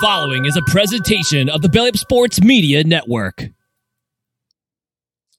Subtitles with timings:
[0.00, 3.46] following is a presentation of the Belly Up Sports Media Network.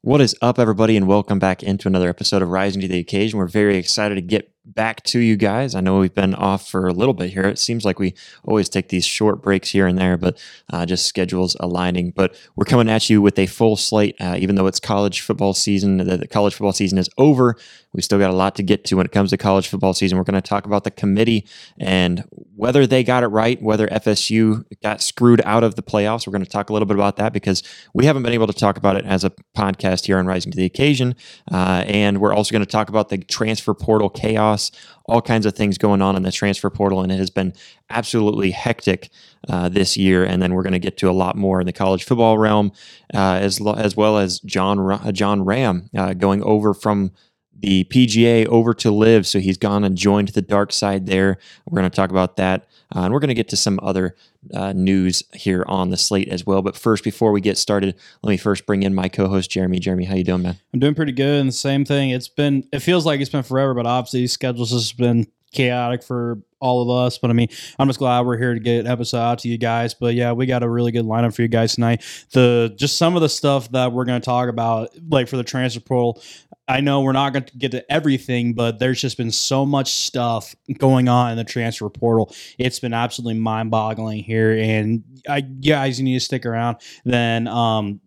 [0.01, 3.37] What is up, everybody, and welcome back into another episode of Rising to the Occasion.
[3.37, 5.76] We're very excited to get back to you guys.
[5.76, 7.44] I know we've been off for a little bit here.
[7.44, 8.13] It seems like we
[8.44, 10.40] always take these short breaks here and there, but
[10.72, 12.12] uh, just schedules aligning.
[12.12, 15.54] But we're coming at you with a full slate, uh, even though it's college football
[15.54, 15.97] season.
[15.97, 17.55] The, the, college football season is over.
[17.94, 20.18] We still got a lot to get to when it comes to college football season.
[20.18, 21.48] We're going to talk about the committee
[21.80, 22.24] and
[22.55, 26.27] whether they got it right, whether FSU got screwed out of the playoffs.
[26.27, 27.63] We're going to talk a little bit about that because
[27.94, 30.58] we haven't been able to talk about it as a podcast here on Rising to
[30.58, 31.16] the Occasion.
[31.52, 34.72] Uh, and we're also going to talk about the transfer portal chaos chaos,
[35.06, 37.54] all kinds of things going on in the transfer portal, and it has been
[37.90, 39.10] absolutely hectic
[39.48, 40.24] uh, this year.
[40.24, 42.72] And then we're going to get to a lot more in the college football realm,
[43.14, 47.12] uh, as lo- as well as John uh, Jon Rahm uh, going over from
[47.60, 49.26] the PGA over to LIV.
[49.26, 51.38] So he's gone and joined the dark side there.
[51.66, 52.68] We're going to talk about that.
[52.96, 54.16] Uh, and we're going to get to some other
[54.54, 56.62] uh, news here on the slate as well.
[56.62, 59.80] But first, before we get started, let me first bring in my co-host Jeremy.
[59.80, 60.57] Jeremy, how you doing, man?
[60.74, 61.41] I'm doing pretty good.
[61.41, 62.12] And the same thing.
[62.12, 62.68] It's been.
[62.71, 66.89] It feels like it's been forever, but obviously schedules has been chaotic for all of
[66.89, 67.17] us.
[67.17, 69.58] But I mean, I'm just glad we're here to get an episode out to you
[69.58, 69.93] guys.
[69.93, 72.03] But yeah, we got a really good lineup for you guys tonight.
[72.31, 75.43] The just some of the stuff that we're going to talk about, like for the
[75.43, 76.21] transfer portal.
[76.67, 79.93] I know we're not going to get to everything, but there's just been so much
[79.93, 82.33] stuff going on in the transfer portal.
[82.57, 84.57] It's been absolutely mind boggling here.
[84.57, 86.77] And I, guys, you need to stick around.
[87.05, 88.01] Then, um,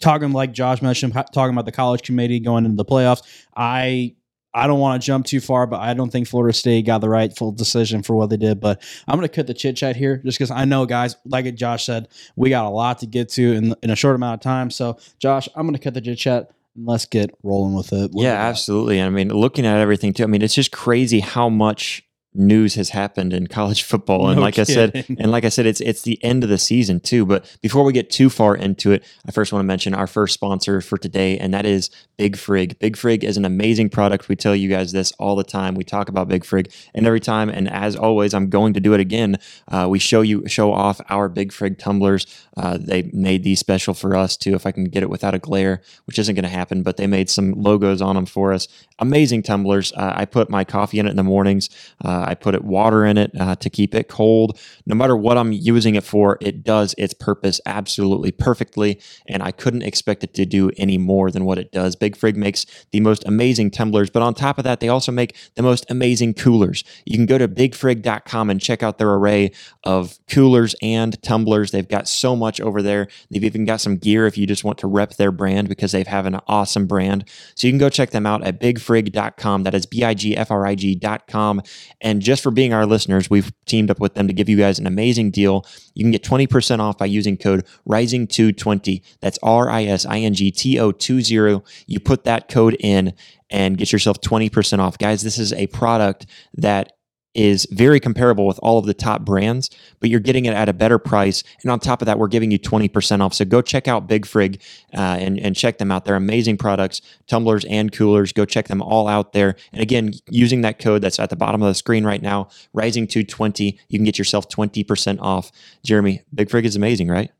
[0.00, 3.22] talking like Josh mentioned, talking about the college committee going into the playoffs.
[3.56, 4.16] I
[4.54, 7.08] I don't want to jump too far, but I don't think Florida State got the
[7.08, 8.60] rightful decision for what they did.
[8.60, 11.52] But I'm going to cut the chit chat here just because I know, guys, like
[11.54, 14.40] Josh said, we got a lot to get to in, in a short amount of
[14.40, 14.70] time.
[14.70, 18.10] So, Josh, I'm going to cut the chit chat let's get rolling with it.
[18.12, 19.00] What yeah, absolutely.
[19.00, 22.02] I mean, looking at everything too, I mean, it's just crazy how much
[22.34, 24.28] news has happened in college football.
[24.28, 24.72] And no like kidding.
[24.72, 27.26] i said and like i said it's it's the end of the season too.
[27.26, 30.34] But before we get too far into it i first want to mention our first
[30.34, 32.78] sponsor for today and that is big frig.
[32.78, 34.28] Big frig is an amazing product.
[34.28, 35.74] We tell you guys this all the time.
[35.74, 38.94] We talk about big frig and every time and as always i'm going to do
[38.94, 39.38] it again.
[39.68, 42.26] Uh, we show you show off our big frig tumblers.
[42.56, 45.38] Uh, they made these special for us too if i can get it without a
[45.38, 48.68] glare which isn't going to happen but they made some logos on them for us.
[48.98, 49.92] Amazing tumblers.
[49.92, 51.68] Uh, i put my coffee in it in the mornings.
[52.04, 54.58] Uh, uh, I put it water in it uh, to keep it cold.
[54.86, 59.50] No matter what I'm using it for, it does its purpose absolutely perfectly, and I
[59.50, 61.96] couldn't expect it to do any more than what it does.
[61.96, 65.36] Big Frig makes the most amazing tumblers, but on top of that, they also make
[65.54, 66.84] the most amazing coolers.
[67.04, 69.52] You can go to bigfrig.com and check out their array
[69.84, 71.70] of coolers and tumblers.
[71.70, 73.08] They've got so much over there.
[73.30, 76.04] They've even got some gear if you just want to rep their brand because they
[76.04, 77.28] have an awesome brand.
[77.54, 79.62] So you can go check them out at bigfrig.com.
[79.64, 81.62] That is B I G F R I G.com.
[82.00, 84.58] And and just for being our listeners, we've teamed up with them to give you
[84.58, 85.64] guys an amazing deal.
[85.94, 89.00] You can get 20% off by using code RISINGTO20.
[89.20, 91.62] That's R I S I N G T O 20.
[91.86, 93.14] You put that code in
[93.48, 94.98] and get yourself 20% off.
[94.98, 96.92] Guys, this is a product that
[97.34, 99.70] is very comparable with all of the top brands,
[100.00, 101.42] but you're getting it at a better price.
[101.62, 103.34] And on top of that, we're giving you 20% off.
[103.34, 104.60] So go check out Big Frig
[104.94, 106.04] uh, and, and check them out.
[106.04, 108.32] They're amazing products, tumblers and coolers.
[108.32, 109.56] Go check them all out there.
[109.72, 113.06] And again, using that code that's at the bottom of the screen right now, rising
[113.08, 115.50] to 20, you can get yourself 20% off.
[115.84, 117.30] Jeremy, Big Frig is amazing, right?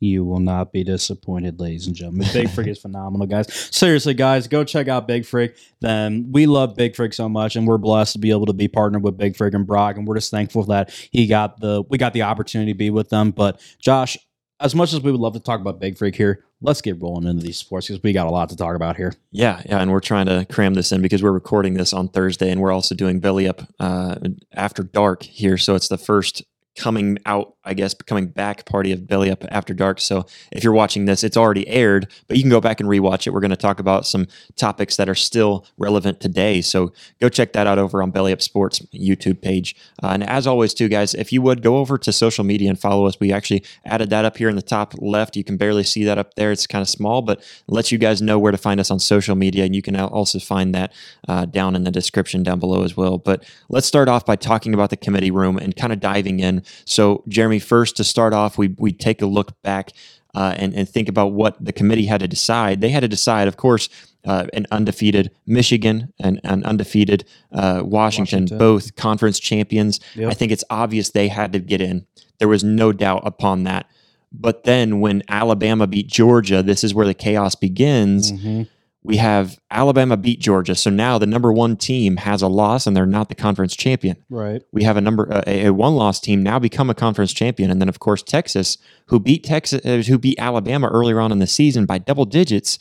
[0.00, 2.26] You will not be disappointed, ladies and gentlemen.
[2.32, 3.52] Big Frig is phenomenal, guys.
[3.70, 5.54] Seriously, guys, go check out Big Frig.
[5.80, 8.66] Then we love Big Frig so much, and we're blessed to be able to be
[8.66, 11.98] partnered with Big Frig and Brock, and we're just thankful that he got the we
[11.98, 13.30] got the opportunity to be with them.
[13.30, 14.16] But Josh,
[14.58, 17.28] as much as we would love to talk about Big Frig here, let's get rolling
[17.28, 19.12] into these sports because we got a lot to talk about here.
[19.32, 22.50] Yeah, yeah, and we're trying to cram this in because we're recording this on Thursday,
[22.50, 24.16] and we're also doing Belly Up uh,
[24.52, 26.42] after dark here, so it's the first
[26.76, 30.00] coming out, I guess, coming back party of Belly Up After Dark.
[30.00, 33.26] So if you're watching this, it's already aired, but you can go back and rewatch
[33.26, 33.32] it.
[33.32, 34.26] We're going to talk about some
[34.56, 36.60] topics that are still relevant today.
[36.60, 39.76] So go check that out over on Belly Up Sports YouTube page.
[40.02, 42.80] Uh, and as always, too, guys, if you would go over to social media and
[42.80, 45.36] follow us, we actually added that up here in the top left.
[45.36, 46.52] You can barely see that up there.
[46.52, 49.34] It's kind of small, but lets you guys know where to find us on social
[49.34, 49.64] media.
[49.64, 50.92] And you can also find that
[51.28, 53.18] uh, down in the description down below as well.
[53.18, 56.59] But let's start off by talking about the committee room and kind of diving in
[56.84, 59.92] so, Jeremy, first to start off, we we take a look back
[60.34, 62.80] uh, and and think about what the committee had to decide.
[62.80, 63.88] They had to decide, of course.
[64.22, 69.98] Uh, an undefeated Michigan and an undefeated uh, Washington, Washington, both conference champions.
[70.14, 70.30] Yep.
[70.30, 72.04] I think it's obvious they had to get in.
[72.38, 73.88] There was no doubt upon that.
[74.30, 78.32] But then when Alabama beat Georgia, this is where the chaos begins.
[78.32, 78.64] Mm-hmm
[79.02, 82.94] we have Alabama beat Georgia, so now the number one team has a loss and
[82.94, 84.16] they're not the conference champion.
[84.28, 84.62] Right.
[84.72, 87.80] We have a number a, a one loss team now become a conference champion, and
[87.80, 88.76] then of course Texas,
[89.06, 92.78] who beat Texas, uh, who beat Alabama earlier on in the season by double digits.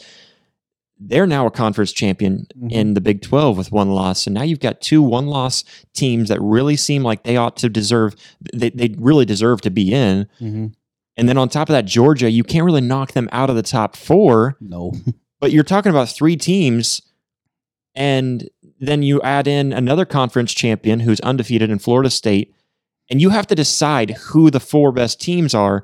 [1.02, 2.72] They're now a conference champion Mhm.
[2.74, 4.24] in the Big 12 with one loss.
[4.24, 5.64] So now you've got two one loss
[5.94, 8.16] teams that really seem like they ought to deserve,
[8.54, 10.28] they, they really deserve to be in.
[10.42, 10.68] Mm-hmm.
[11.16, 13.62] And then on top of that, Georgia, you can't really knock them out of the
[13.64, 14.92] top four, No.
[15.40, 17.02] but you're talking about three teams.
[17.96, 18.50] And
[18.80, 22.54] then you add in another conference champion who's undefeated in Florida State.
[23.10, 25.84] And you have to decide who the four best teams are.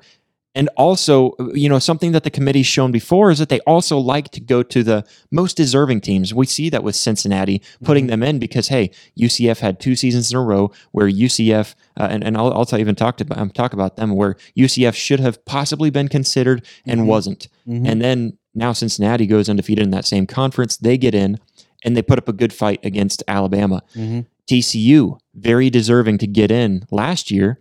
[0.57, 4.30] And also, you know, something that the committee's shown before is that they also like
[4.31, 6.34] to go to the most deserving teams.
[6.34, 10.38] We see that with Cincinnati, putting them in because, hey, UCF had two seasons in
[10.38, 13.98] a row where UCF, uh, and, and I'll, I'll even talk, to, um, talk about
[13.98, 17.06] them, where UCF should have possibly been considered and Mhm.
[17.07, 17.50] wasn't.
[17.68, 17.90] Mhm.
[17.90, 20.78] And then now Cincinnati goes undefeated in that same conference.
[20.78, 21.38] They get in
[21.84, 23.84] and they put up a good fight against Alabama.
[23.96, 24.25] Mhm.
[24.48, 27.60] TCU, very deserving to get in last year.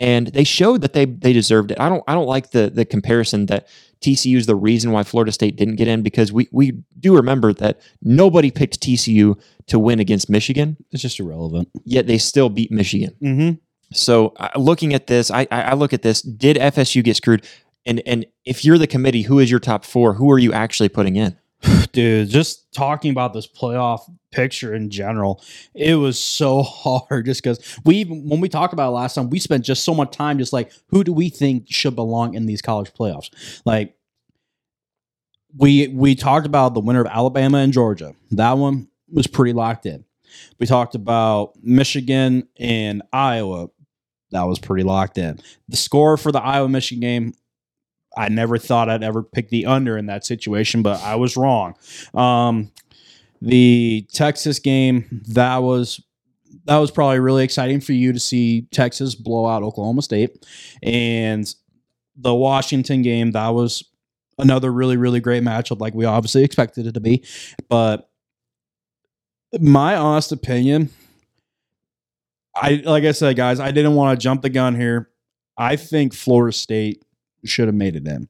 [0.00, 1.78] And they showed that they they deserved it.
[1.80, 3.68] I don't I don't like the the comparison that
[4.00, 7.52] TCU is the reason why Florida State didn't get in because we we do remember
[7.54, 9.38] that nobody picked TCU
[9.68, 11.68] to win against Michigan, It's just irrelevant.
[11.84, 13.14] yet they still beat Michigan.
[13.22, 13.50] Mm-hmm.
[13.92, 16.20] So uh, looking at this, I, I I look at this.
[16.22, 17.46] Did FSU get screwed?
[17.86, 20.14] And and if you're the committee, who is your top four?
[20.14, 21.36] Who are you actually putting in?
[21.92, 24.00] Dude, just talking about this playoff
[24.30, 25.42] picture in general,
[25.74, 29.30] it was so hard just because we even when we talked about it last time,
[29.30, 32.46] we spent just so much time just like who do we think should belong in
[32.46, 33.30] these college playoffs?
[33.64, 33.94] Like
[35.56, 38.14] we we talked about the winner of Alabama and Georgia.
[38.32, 40.04] That one was pretty locked in.
[40.58, 43.68] We talked about Michigan and Iowa.
[44.32, 45.38] That was pretty locked in.
[45.68, 47.34] The score for the Iowa Michigan game,
[48.16, 51.74] I never thought I'd ever pick the under in that situation, but I was wrong.
[52.14, 52.70] Um,
[53.40, 56.02] the Texas game that was
[56.66, 60.46] that was probably really exciting for you to see Texas blow out Oklahoma State,
[60.82, 61.52] and
[62.16, 63.84] the Washington game that was
[64.38, 67.24] another really really great matchup, like we obviously expected it to be.
[67.68, 68.08] But
[69.60, 70.90] my honest opinion,
[72.54, 75.10] I like I said, guys, I didn't want to jump the gun here.
[75.56, 77.03] I think Florida State
[77.44, 78.28] should have made it in,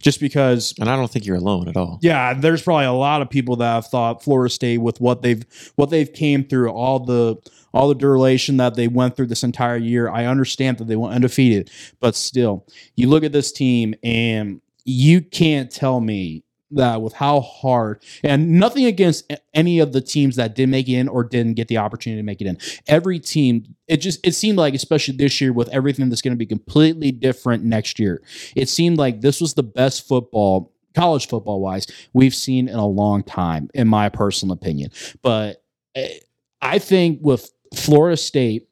[0.00, 1.98] just because And I don't think you're alone at all.
[2.02, 5.44] yeah, there's probably a lot of people that have thought Florida State with what they've
[5.76, 7.36] what they've came through, all the
[7.74, 10.08] all the duration that they went through this entire year.
[10.08, 11.70] I understand that they went undefeated,
[12.00, 17.40] but still, you look at this team and you can't tell me that with how
[17.40, 21.54] hard and nothing against any of the teams that didn't make it in or didn't
[21.54, 22.58] get the opportunity to make it in.
[22.86, 26.38] Every team, it just it seemed like, especially this year, with everything that's going to
[26.38, 28.22] be completely different next year,
[28.54, 32.86] it seemed like this was the best football college football wise we've seen in a
[32.86, 34.90] long time in my personal opinion
[35.20, 35.62] but
[35.94, 36.08] eh,
[36.62, 38.66] i think with florida state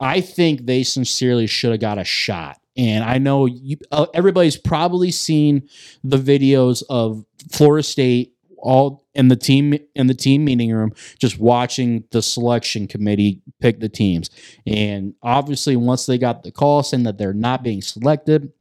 [0.00, 4.56] i think they sincerely should have got a shot and i know you, uh, everybody's
[4.56, 5.68] probably seen
[6.02, 11.38] the videos of florida state all in the team in the team meeting room just
[11.38, 14.30] watching the selection committee pick the teams
[14.66, 18.52] and obviously once they got the call saying that they're not being selected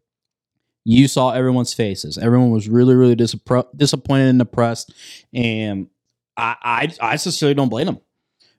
[0.84, 2.18] you saw everyone's faces.
[2.18, 4.94] Everyone was really, really disappro- disappointed and depressed,
[5.34, 5.88] and
[6.36, 6.56] I,
[7.01, 8.00] I, I sincerely don't blame them.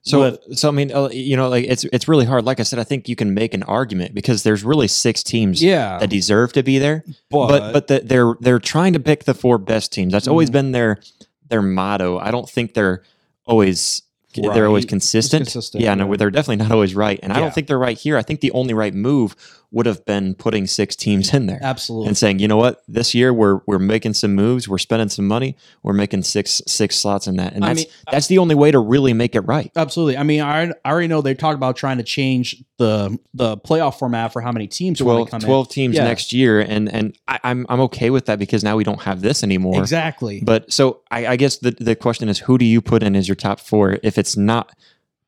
[0.05, 2.43] So, so I mean, uh, you know, like it's it's really hard.
[2.43, 5.63] Like I said, I think you can make an argument because there's really six teams
[5.63, 9.23] Yeah, that deserve to be there, but, but but the, they're they're trying to pick
[9.23, 10.11] the four best teams.
[10.11, 10.53] That's always Mhm.
[10.53, 10.99] been their
[11.47, 12.19] their motto.
[12.19, 13.01] I don't think they're
[13.45, 14.01] always
[14.35, 15.43] they're always consistent.
[15.45, 18.17] consistent, Yeah, no, they're definitely not always right, and I don't think they're right here.
[18.17, 19.35] I think the only right move
[19.73, 21.59] would have been putting six teams in there.
[21.63, 22.07] absolutely.
[22.07, 25.27] and saying, you know what, this year we're we're making some moves, we're spending some
[25.27, 28.37] money, we're making six six slots in that, and I that's mean, uh, that's the
[28.37, 29.71] only way to really make it right.
[29.75, 30.15] Absolutely.
[30.15, 33.97] I mean, I, I already know they talked about trying to change the the playoff
[33.97, 36.03] format for how many teams are going 12, to come 12 teams Yeah.
[36.03, 39.21] next year, and and I, I'm I'm okay with that because now we don't have
[39.21, 39.79] this anymore.
[39.81, 40.39] Exactly.
[40.41, 43.27] But so I, I guess the the question is, who do you put in as
[43.27, 43.97] your top four?
[44.03, 44.71] If it's not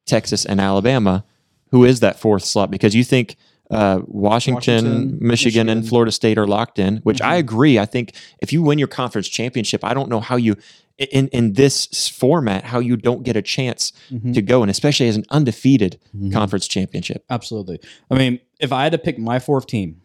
[0.06, 1.26] Texas and Alabama,
[1.72, 2.70] who is that fourth slot?
[2.70, 3.38] Because you think.
[3.72, 7.40] Uh, Washington, Washington, Michigan, and Florida State are locked in, which I Mhm.
[7.40, 7.80] agree.
[7.80, 10.56] I think if you win your conference championship, I don't know how you,
[11.00, 14.34] in in this format, how you don't get a chance Mhm.
[14.36, 16.32] to go, and especially as an undefeated Mhm.
[16.32, 17.26] conference championship.
[17.30, 17.80] Absolutely.
[18.12, 20.00] I mean, if I had to pick my fourth team,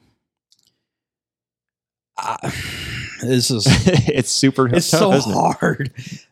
[2.19, 2.37] I,
[3.23, 3.67] this is
[4.09, 6.27] it's super it's tough, so isn't it?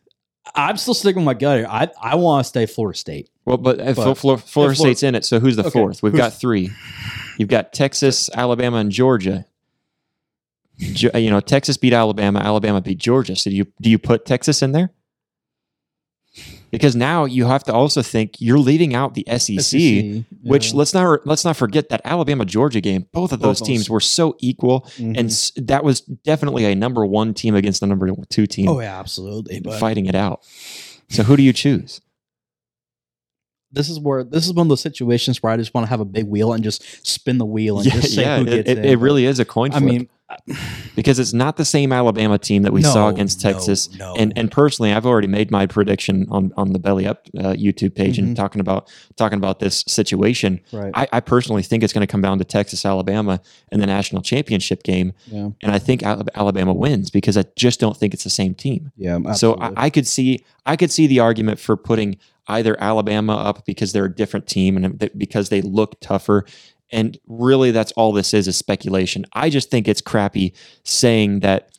[0.65, 1.67] I'm still sticking with my gut here.
[1.69, 3.29] I I want to stay Florida State.
[3.45, 5.71] Well, but, uh, But- Flor- Florida if Flor- State's in it, so who's the Okay,
[5.71, 6.03] fourth?
[6.03, 6.71] We've who's- got three.
[7.37, 9.45] You've got Texas, Alabama, and Georgia.
[10.77, 12.39] You know, Texas beat Alabama.
[12.39, 13.35] Alabama beat Georgia.
[13.35, 14.91] So do you do you put Texas in there?
[16.71, 20.93] Because now you have to also think you're leaving out the SEC, SEC, which let's
[20.93, 23.07] not let's not forget that Alabama Georgia game.
[23.11, 25.17] Both of those Both teams those- were so equal, Mhm.
[25.19, 28.79] and s- that was definitely a number one team against the number two team oh
[28.79, 29.59] yeah, absolutely.
[29.59, 30.41] But fighting it out.
[31.09, 32.01] So who do you choose?
[33.71, 35.99] this is where this is one of those situations where I just want to have
[35.99, 38.77] a big wheel and just spin the wheel and just say who it, gets it,
[38.79, 38.85] it.
[38.85, 40.09] it really is a coin I mean,
[40.95, 43.89] because it's not the same Alabama team that we No, saw against Texas.
[43.97, 44.15] no.
[44.15, 47.95] And and personally, I've already made my prediction on on the Belly Up uh, YouTube
[47.95, 48.23] page Mhm.
[48.23, 50.59] and talking about talking about this situation.
[50.71, 50.91] right.
[50.93, 54.21] I, I personally think it's going to come down to Texas Alabama in the national
[54.21, 55.49] championship game, yeah.
[55.61, 58.91] and I think Alabama wins because I just don't think it's the same team.
[58.97, 59.33] Yeah.
[59.33, 59.55] So.
[59.59, 62.17] I, I could see I could see the argument for putting
[62.47, 66.45] either Alabama up because they're a different team and because they look tougher.
[66.91, 69.25] And really, that's all this is is speculation.
[69.33, 70.53] I just think it's crappy
[70.83, 71.69] saying that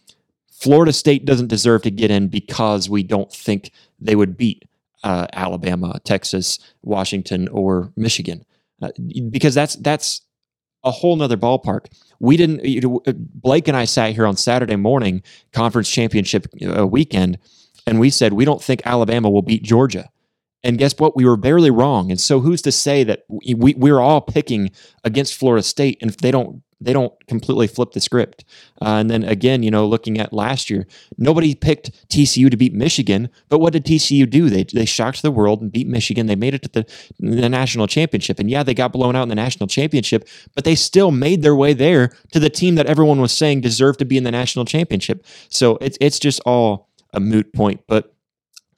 [0.50, 4.68] Florida State doesn't deserve to get in because we don't think they would beat
[5.02, 8.44] uh, Alabama, Texas, Washington, or Michigan,
[8.82, 8.90] uh,
[9.30, 10.20] because that's that's
[10.84, 11.86] a whole nother ballpark.
[12.20, 12.64] We didn't.
[12.64, 17.38] You know, Blake and I sat here on Saturday morning, conference championship uh, weekend,
[17.86, 20.10] and we said we don't think Alabama will beat Georgia.
[20.62, 21.16] And guess what?
[21.16, 22.10] We were barely wrong.
[22.10, 24.70] And so, who's to say that we, we we're all picking
[25.04, 28.44] against Florida State, and if they don't they don't completely flip the script?
[28.82, 30.86] Uh, and then again, you know, looking at last year,
[31.16, 34.50] nobody picked TCU to beat Michigan, but what did TCU do?
[34.50, 36.26] They they shocked the world and beat Michigan.
[36.26, 36.86] They made it to the
[37.18, 40.74] the national championship, and yeah, they got blown out in the national championship, but they
[40.74, 44.18] still made their way there to the team that everyone was saying deserved to be
[44.18, 45.24] in the national championship.
[45.48, 48.14] So it's it's just all a moot point, but.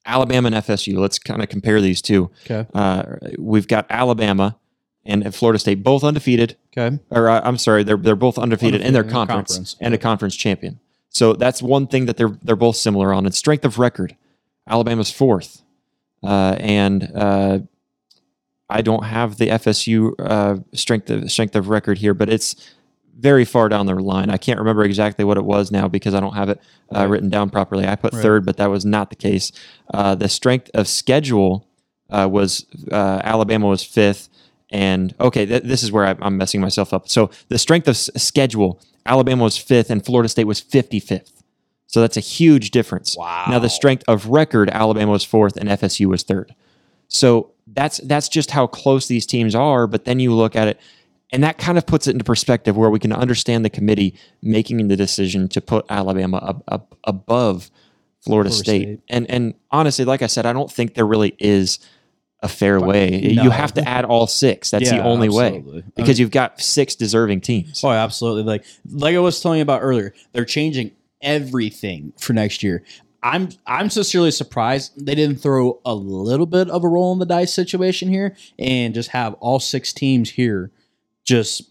[0.04, 0.99] Alabama and FSU.
[0.99, 2.30] Let's kind of compare these two.
[2.44, 2.66] okay.
[2.75, 3.02] Uh,
[3.38, 4.56] we've got Alabama
[5.04, 6.56] and Florida State, both undefeated.
[6.76, 6.99] Okay.
[7.11, 9.76] Or uh, I'm sorry, they're they're both undefeated, in their Undefeated in the conference, conference,
[9.80, 10.80] and a conference champion.
[11.09, 13.26] So that's one thing that they're they're both similar on.
[13.26, 14.16] And strength of record,
[14.66, 15.62] Alabama's fourth,
[16.23, 17.59] uh, and uh,
[18.71, 22.75] I don't have the FSU uh, strength of strength of record here, but it's
[23.19, 24.31] very far down the line.
[24.31, 26.61] I can't remember exactly what it was now because I don't have it
[26.95, 27.04] uh, Right.
[27.04, 27.87] written down properly.
[27.87, 28.23] I put Right.
[28.23, 29.52] third, but that was not the case.
[29.92, 31.66] Uh, the strength of schedule
[32.11, 34.28] uh, was uh, Alabama was fifth,
[34.71, 37.09] and okay, th- this is where I, I'm messing myself up.
[37.09, 41.31] So the strength of s- schedule, Alabama was fifth, and Florida State was 55th.
[41.87, 43.16] So that's a huge difference.
[43.16, 43.45] Wow.
[43.49, 46.54] Now the strength of record, Alabama was fourth, and FSU was third.
[47.09, 49.87] So that's that's just how close these teams are.
[49.87, 50.81] But then you look at it,
[51.33, 54.87] and that kind of puts it into perspective where we can understand the committee making
[54.89, 57.71] the decision to put Alabama up, up above
[58.21, 58.83] Florida, Florida State.
[58.83, 59.01] State.
[59.09, 61.79] And and honestly, like I said, I don't think there really is
[62.45, 63.33] a fair way.
[63.35, 63.45] No.
[63.45, 64.71] You have to add all six.
[64.71, 65.81] That's the Yeah, only way absolutely.
[65.87, 67.83] I because mean- you've got six deserving teams.
[67.85, 68.43] Oh, absolutely.
[68.43, 72.83] Like like I was telling you about earlier, they're changing everything for next year.
[73.23, 77.27] I'm I'm sincerely surprised they didn't throw a little bit of a roll in the
[77.27, 80.71] dice situation here and just have all six teams here
[81.25, 81.62] just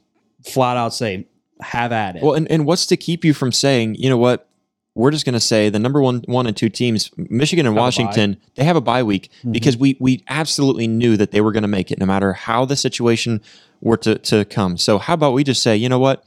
[0.45, 1.27] flat out say
[1.61, 2.23] have at it.
[2.23, 4.47] Well, and, and what's to keep you from saying, you know what?
[4.93, 7.81] We're just going to say the number one, one and two teams, Michigan and Have.
[7.81, 9.53] Washington, they have a bye week Mhm.
[9.53, 12.65] because we we absolutely knew that they were going to make it, no matter how
[12.65, 13.41] the situation
[13.79, 14.75] were to to come.
[14.77, 16.25] So how about we just say, you know what?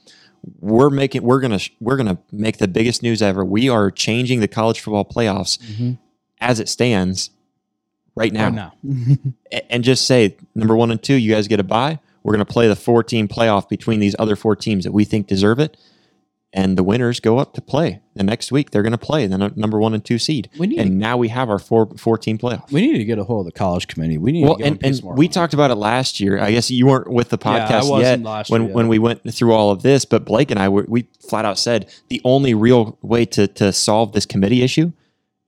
[0.61, 3.45] We're making we're gonna we're gonna make the biggest news ever.
[3.45, 5.99] We are changing the college football playoffs Mhm.
[6.41, 7.31] as it stands
[8.17, 8.73] right now, Right now.
[9.71, 11.99] And just say number one and two, you guys get a bye.
[12.25, 15.05] We're going to play the four team playoff between these other four teams that we
[15.05, 15.77] think deserve it.
[16.57, 18.71] And the winners go up to play the next week.
[18.71, 20.49] They're going to play the number one and two seed.
[20.57, 22.71] We need And now we have our four four team playoff.
[22.71, 24.19] we need to get a hold of the college committee.
[24.19, 26.39] We need Well, to get and, and more we talked about it last year.
[26.41, 28.73] I guess you weren't with the Yeah, podcast wasn't yet when yeah.
[28.73, 30.05] when we went through all of this.
[30.05, 33.73] But Blake and I were, we flat out said the only real way to to
[33.73, 34.93] solve this committee issue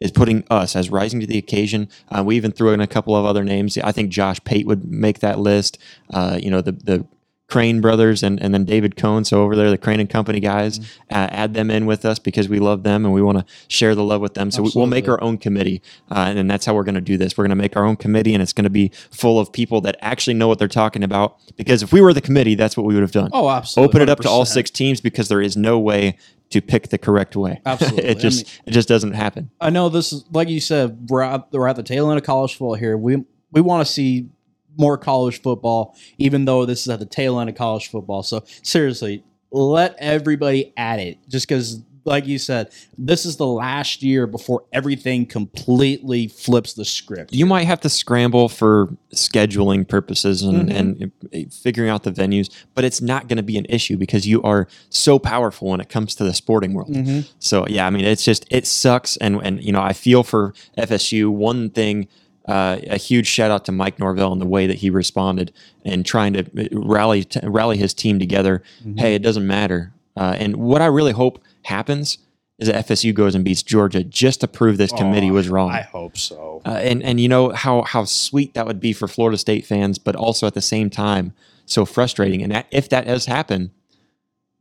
[0.00, 1.88] is putting us as rising to the occasion.
[2.10, 3.78] Uh, we even threw in a couple of other names.
[3.78, 5.78] I think Josh Pate would make that list.
[6.12, 7.06] Uh, you know the the
[7.48, 9.24] Crain brothers and, and then David Cone.
[9.24, 11.14] So over there, the Crain and Company guys, Mm-hmm.
[11.14, 13.94] uh, add them in with us because we love them and we want to share
[13.94, 14.50] the love with them.
[14.50, 17.00] So we, we'll make our own committee, uh, and, and that's how we're going to
[17.00, 17.38] do this.
[17.38, 19.80] We're going to make our own committee, and it's going to be full of people
[19.82, 21.36] that actually know what they're talking about.
[21.56, 23.30] Because if we were the committee, that's what we would have done.
[23.32, 23.90] Oh, absolutely.
[23.90, 26.18] Open it up to all six teams because there is no way
[26.50, 27.60] to pick the correct way.
[27.66, 28.04] Absolutely.
[28.04, 29.50] It just mean- it just doesn't happen.
[29.60, 31.08] I know this is like you said.
[31.10, 32.96] We're at, we're at the tail end of college football here.
[32.96, 34.28] We we want to see
[34.76, 38.22] more college football, even though this is at the tail end of college football.
[38.22, 41.18] So seriously, let everybody at it.
[41.28, 46.84] Just because, like you said, this is the last year before everything completely flips the
[46.84, 47.32] script.
[47.32, 50.76] You might have to scramble for scheduling purposes and, Mhm.
[50.76, 54.26] and uh, figuring out the venues, but it's not going to be an issue because
[54.26, 56.92] you are so powerful when it comes to the sporting world.
[56.92, 57.26] Mhm.
[57.38, 60.54] So yeah, I mean, it's just it sucks, and and you know, I feel for
[60.78, 61.30] FSU.
[61.30, 62.06] One thing
[62.46, 65.52] uh, a huge shout out to Mike Norvell and the way that he responded
[65.84, 68.62] and trying to uh, rally t- rally his team together.
[68.80, 68.98] Mm-hmm.
[68.98, 69.92] Hey, it doesn't matter.
[70.16, 72.18] Uh, and what I really hope happens
[72.58, 75.70] is that FSU goes and beats Georgia just to prove this committee oh, was wrong.
[75.70, 76.62] I hope so.
[76.64, 79.98] Uh, and and you know how how sweet that would be for Florida State fans,
[79.98, 81.34] but also at the same time
[81.66, 82.42] so frustrating.
[82.42, 83.72] And that, if that does happen,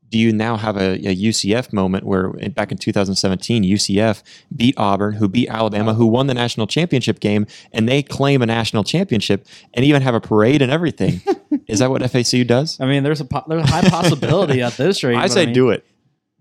[0.09, 4.23] do you now have a, a, UCF moment where back in 2017, UCF
[4.55, 8.45] beat Auburn, who beat Alabama, who won the national championship game, and they claim a
[8.45, 11.21] national championship and even have a parade and everything?
[11.67, 12.79] Is that what FSU does?
[12.79, 15.15] I mean, there's a there's a high possibility at this rate.
[15.17, 15.85] I say I mean, do it.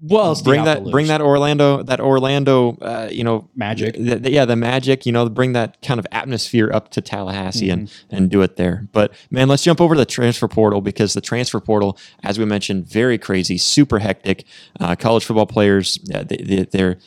[0.06, 3.94] Well, bring that bring that Orlando that Orlando uh, you know magic.
[3.94, 7.68] th- th- yeah the magic you know bring that kind of atmosphere up to Tallahassee
[7.68, 7.80] mm-hmm.
[7.80, 8.86] and and do it there.
[8.92, 12.44] But man let's jump over to the transfer portal because the transfer portal as we
[12.44, 14.44] mentioned very crazy super hectic.
[14.78, 16.98] Uh, college football players uh, they, they, they're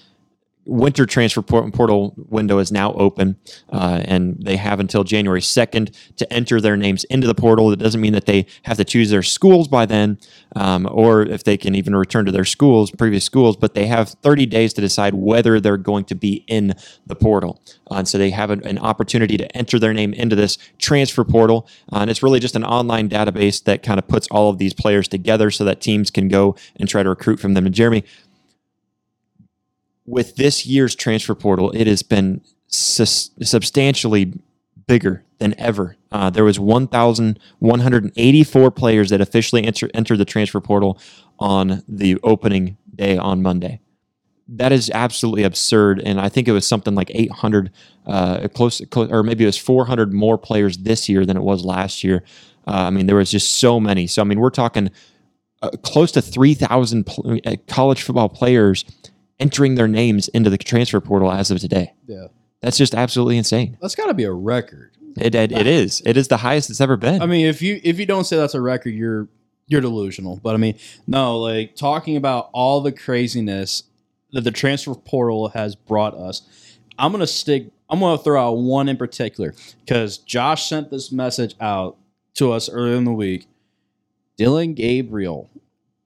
[0.68, 3.38] winter transfer portal window is now open,
[3.72, 7.72] uh, and they have until January 2nd to enter their names into the portal.
[7.72, 10.20] It doesn't mean that they have to choose their schools by then,
[10.56, 14.10] um, or if they can even return to their schools, previous schools, but they have
[14.10, 16.74] 30 days to decide whether they're going to be in
[17.06, 17.62] the portal.
[17.90, 21.24] Uh, and so they have an, an, opportunity to enter their name into this transfer
[21.24, 21.68] portal.
[21.92, 24.74] Uh, and it's really just an online database that kind of puts all of these
[24.74, 27.66] players together so that teams can go and try to recruit from them.
[27.66, 28.04] And Jeremy,
[30.08, 34.34] with this year's transfer portal, it has been sus- substantially
[34.88, 35.98] bigger than ever.
[36.12, 41.00] Uh, there was 1,184 players that officially enter, entered the transfer portal
[41.38, 43.80] on the opening day on Monday.
[44.48, 47.70] That is absolutely absurd, and I think it was something like 800,
[48.06, 51.66] uh, close, close, or maybe it was 400 more players this year than it was
[51.66, 52.24] last year.
[52.66, 54.08] Uh, I mean, there was just so many.
[54.08, 54.90] So I mean, we're talking
[55.62, 58.86] uh, close to 3,000 pl- uh, college football players
[59.40, 61.94] entering their names into the transfer portal as of today.
[62.08, 62.28] Yeah.
[62.62, 63.78] That's just absolutely insane.
[63.82, 64.92] That's got to be a record.
[65.18, 66.02] It, it, it is.
[66.06, 67.22] It is the highest it's ever been.
[67.22, 69.28] I mean, if you if you don't say that's a record, you're
[69.68, 70.40] you're delusional.
[70.42, 73.84] But I mean, no, like talking about all the craziness
[74.32, 76.44] that the transfer portal has brought us.
[77.00, 77.68] I'm gonna stick.
[77.90, 79.54] I'm gonna throw out one in particular
[79.86, 81.98] because Josh sent this message out
[82.36, 83.48] to us earlier in the week.
[84.36, 85.50] Dillon Gabriel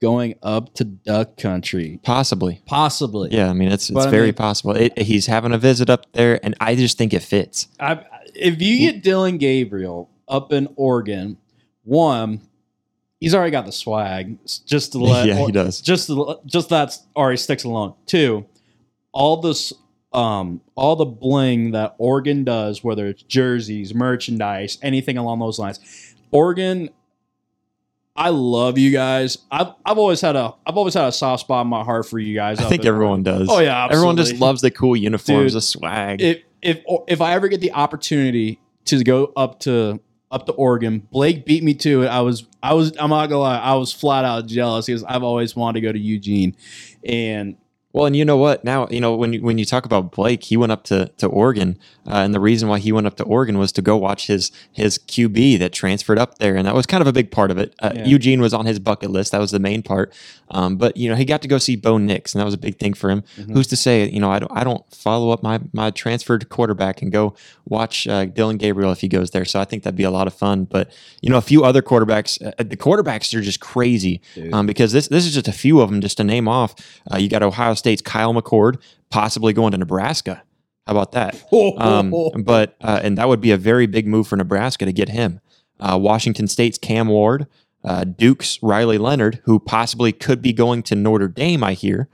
[0.02, 2.00] going up to Duck Country.
[2.04, 2.62] Possibly.
[2.66, 3.30] Possibly.
[3.32, 4.76] Yeah, I mean it's it's very mean, possible.
[4.76, 7.68] It, he's having a visit up there, and I just think it fits.
[7.80, 11.38] I, if you get Dillon Gabriel up in Oregon,
[11.84, 12.42] one,
[13.20, 14.38] he's already got the swag.
[14.66, 15.80] Just to let yeah, he does.
[15.82, 17.94] Just to, just that's already sticks alone.
[18.06, 18.46] Two,
[19.12, 19.72] all this
[20.14, 25.80] um all the bling that Oregon does, whether it's jerseys, merchandise, anything along those lines.
[26.32, 26.90] Oregon
[28.22, 29.40] I love you guys.
[29.50, 32.20] I've I've always had a I've always had a soft spot in my heart for
[32.20, 32.60] you guys.
[32.60, 33.48] I think everyone does.
[33.50, 33.96] Oh yeah, absolutely.
[33.96, 36.22] everyone just loves the cool uniforms, Dude, the swag.
[36.22, 41.00] If if if I ever get the opportunity to go up to up to Oregon,
[41.12, 42.10] Blake beat me to it.
[42.10, 45.24] I was I was I'm not gonna lie, I was flat out jealous because I've
[45.24, 46.56] always wanted to go to Eugene,
[47.04, 47.58] and
[47.94, 48.64] well, and you know what?
[48.64, 51.28] Now you know when you, when you talk about Blake, he went up to to
[51.28, 51.78] Oregon,
[52.08, 54.52] uh, and the reason why he went up to Oregon was to go watch his
[54.72, 57.58] his QB that transferred up there, and that was kind of a big part of
[57.58, 57.76] it.
[57.80, 58.06] Uh, yeah.
[58.06, 60.14] Eugene was on his bucket list; that was the main part.
[60.52, 62.58] Um, but you know, he got to go see Bo Nix, and that was a
[62.58, 63.24] big thing for him.
[63.38, 63.54] Mm-hmm.
[63.54, 64.10] Who's to say?
[64.10, 68.08] You know, I don't I don't follow up my my transferred quarterback and go watch
[68.08, 69.46] uh, Dillon Gabriel if he goes there.
[69.46, 70.66] So I think that'd be a lot of fun.
[70.66, 74.22] But you know, a few other quarterbacks, uh, the quarterbacks are just crazy
[74.54, 76.76] um, because this this is just a few of them just to name off.
[77.12, 80.44] Uh, you got Ohio State's Kyle McCord, possibly going to Nebraska.
[80.88, 81.42] How about that?
[81.78, 82.14] Um,
[82.44, 85.42] but uh, and that would be a very big move for Nebraska to get him.
[85.80, 87.48] Uh, Washington State's Cam Ward,
[87.84, 91.64] uh, Duke's Riley Leonard, who possibly could be going to Notre Dame.
[91.64, 92.08] I hear.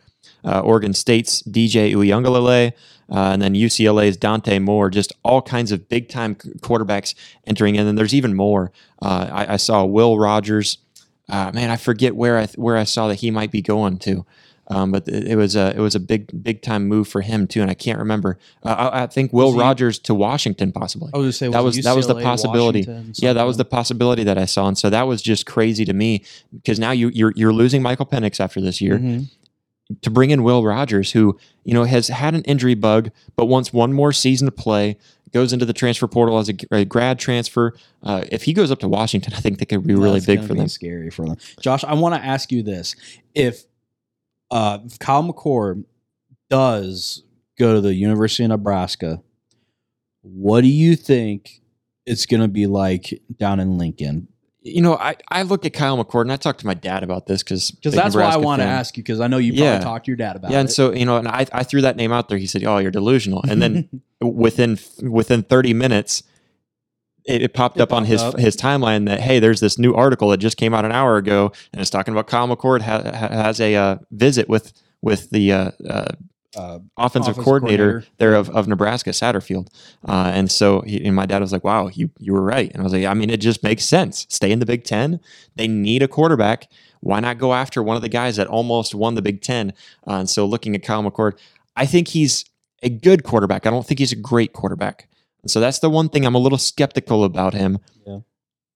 [0.43, 2.71] Uh, Oregon State's DJ Uiagalelei,
[3.09, 4.89] uh, and then UCLA's Dante Moore.
[4.89, 7.13] Just all kinds of big time quarterbacks
[7.45, 8.71] entering in, and then there's even more.
[9.01, 10.77] Uh, I, I, saw Will Rogers.
[11.29, 14.25] man, I forget where I where I saw that he might be going to.
[14.69, 17.61] Um, but it, was a it was a big big time move for him too,
[17.61, 18.37] and I can't remember.
[18.63, 21.09] Uh, I, I, think Will he, Rogers to Washington possibly.
[21.13, 22.85] I was say, that was that was the possibility.
[23.13, 25.93] Yeah, that was the possibility that I saw, and so that was just crazy to
[25.93, 28.97] me because now you you're you're losing Michael Penix after this year.
[28.97, 29.23] Mm-hmm.
[30.01, 33.71] To bring in Will Rogers, who you know has had an injury bug, but wants
[33.71, 34.97] one more season to play,
[35.31, 37.73] goes into the transfer portal as a, a grad transfer.
[38.03, 40.53] Uh, if he goes up to Washington, I think that could be really big for
[40.53, 40.67] them.
[40.67, 41.37] Scary for them.
[41.61, 42.97] Josh, I want to ask you this:
[43.33, 43.63] If
[44.51, 45.83] uh, Kyle McCord
[46.49, 47.23] does
[47.59, 49.21] go to the University of Nebraska,
[50.21, 51.61] what do you think
[52.05, 54.27] it's going to be like down in Lincoln?
[54.61, 57.25] you know, I, I look at Kyle McCord and I talked to my dad about
[57.25, 59.65] this because because that's why I want to ask you because I know you probably
[59.65, 59.79] Yeah.
[59.79, 60.57] talked to your dad about Yeah, it.
[60.57, 62.37] Yeah, and so you know, and I, I threw that name out there.
[62.37, 66.23] He said, "Oh, you're delusional," and then within within 30 minutes,
[67.27, 68.37] it, it popped It up on his up.
[68.39, 71.51] his timeline that hey, there's this new article that just came out an hour ago,
[71.73, 75.51] and it's talking about Kyle McCord ha- ha- has a uh, visit with with the
[75.51, 76.05] uh, uh,
[76.55, 78.11] uh, offensive, Offensive coordinator, coordinator.
[78.17, 79.67] there of, of Nebraska, Satterfield.
[80.07, 82.71] Uh, and so he, and my dad was like, wow, you, you were right.
[82.71, 84.25] And I was like, I mean, it just makes sense.
[84.29, 85.19] Stay in the Big Ten.
[85.55, 86.67] They need a quarterback.
[87.01, 89.71] Why not go after one of the guys that almost won the Big Ten?
[90.07, 91.33] Uh, and so looking at Kyle McCord,
[91.75, 92.43] I think he's
[92.81, 93.67] a good quarterback.
[93.67, 95.07] I don't think he's a great quarterback.
[95.43, 97.79] And so that's the one thing I'm a little skeptical about him.
[98.05, 98.19] Yeah.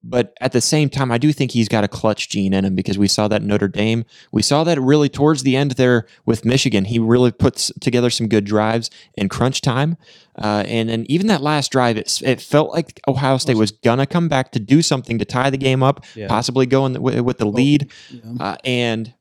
[0.04, 2.76] But at the same time, I do think he's got a clutch gene in him
[2.76, 4.04] because we saw that Notre Dame.
[4.32, 6.86] We saw that really towards the end there with Michigan.
[6.86, 9.98] He really puts together some good drives in crunch time.
[10.42, 14.00] Uh, and, and even that last drive, it, it felt like Ohio State was going
[14.00, 16.28] to come back to do something to tie the game up, Yeah.
[16.28, 17.92] possibly go in the, with, with the lead.
[18.10, 18.22] yeah.
[18.40, 19.14] Uh, and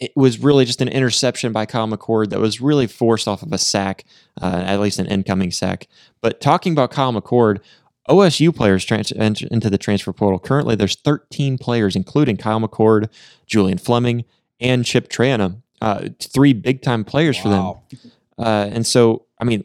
[0.00, 3.52] it was really just an interception by Kyle McCord that was really forced off of
[3.52, 4.04] a sack,
[4.40, 5.88] uh, at least an incoming sack.
[6.22, 7.60] But talking about Kyle McCord,
[8.08, 10.38] OSU players trans- into the transfer portal.
[10.38, 13.08] Currently, there's 13 players, including Kyle McCord,
[13.46, 14.24] Julian Fleming,
[14.58, 15.62] and Chip Trayanum.
[15.82, 17.74] Uh, three big time players for them.
[18.38, 19.62] Uh, and so, I mean,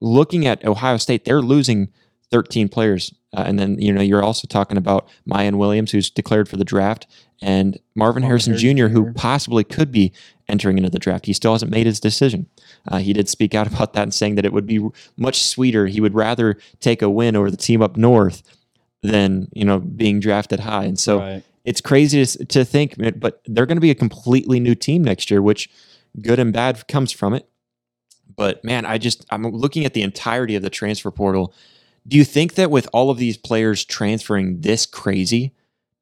[0.00, 1.88] looking at Ohio State, they're losing
[2.30, 3.14] 13 players.
[3.34, 6.64] Uh, and then, you know, you're also talking about Miyan Williams, who's declared for the
[6.64, 7.06] draft,
[7.42, 10.12] and Marvin, Marvin Harrison, Harrison Jr., who possibly could be
[10.48, 11.26] entering into the draft.
[11.26, 12.46] He still hasn't made his decision.
[12.88, 15.86] Uh, he did speak out about that and saying that it would be much sweeter.
[15.86, 18.42] He would rather take a win over the team up north
[19.02, 20.84] than, you know, being drafted high.
[20.84, 21.42] And so, Right.
[21.64, 25.30] it's crazy to, to think, but they're going to be a completely new team next
[25.30, 25.68] year, which
[26.20, 27.48] good and bad comes from it.
[28.34, 31.54] But man, I just I'm looking at the entirety of the transfer portal.
[32.06, 35.52] Do you think that with all of these players transferring this crazy,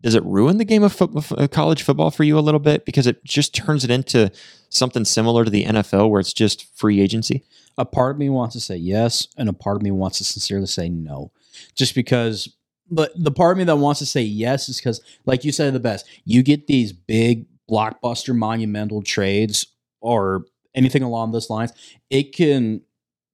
[0.05, 2.85] does it ruin the game of of, uh, college football for you a little bit
[2.85, 4.31] because it just turns it into
[4.69, 7.43] something similar to the NFL where it's just free agency?
[7.79, 10.25] a part of me wants to say yes, and a part of me wants to
[10.25, 11.33] sincerely say no,
[11.75, 12.49] just because.
[12.91, 15.73] But the part of me that wants to say yes is because, like you said,
[15.73, 16.07] the best.
[16.25, 19.67] You get these big blockbuster, monumental trades
[20.01, 21.73] or anything along those lines.
[22.11, 22.83] It can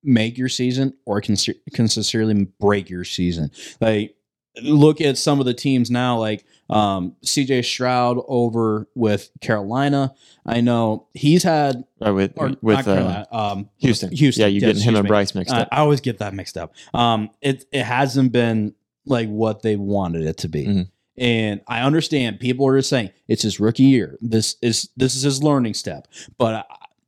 [0.04, 1.36] make your season, or it can
[1.74, 3.50] can sincerely break your season.
[3.80, 4.14] Like
[4.62, 7.62] look at some of the teams now, like um, C.J.
[7.62, 10.14] Stroud over with Carolina.
[10.46, 14.10] I know he's had Or with or with uh, um, Houston?
[14.12, 14.40] Houston.
[14.42, 15.08] Yeah, you Yes, getting him and.
[15.08, 15.68] Bryce mixed Uh, up.
[15.72, 16.72] I always get that mixed up.
[16.94, 20.88] Um, it it hasn't been like what they wanted it to be, Mhm.
[21.18, 24.16] and I understand people are just saying it's his rookie year.
[24.20, 26.06] This is this is his learning step,
[26.38, 26.54] but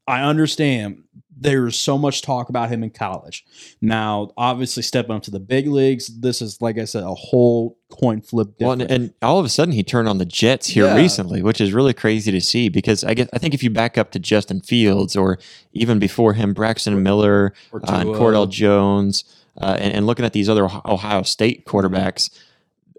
[0.06, 1.04] I, I understand
[1.42, 3.44] there's so much talk about him in college.
[3.80, 7.78] Now, obviously, stepping up to the big leagues, this is like I said, a whole
[7.90, 8.54] coin flip.
[8.60, 10.96] Well, and, and all of a sudden he turned on the Jets here Yeah.
[10.96, 13.98] recently, which is really crazy to see because I guess I think if you back
[13.98, 15.38] up to Justin Fields or
[15.72, 19.24] even before him, Braxton Miller uh, and Cardale Jones,
[19.60, 22.30] uh, and, and looking at these other Ohio- State quarterbacks,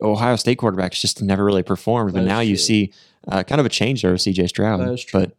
[0.01, 2.11] Ohio State quarterbacks just never really performed.
[2.13, 2.91] That but now you see
[3.27, 4.97] uh, kind of a change there with CJ Stroud.
[4.99, 5.19] True.
[5.21, 5.31] But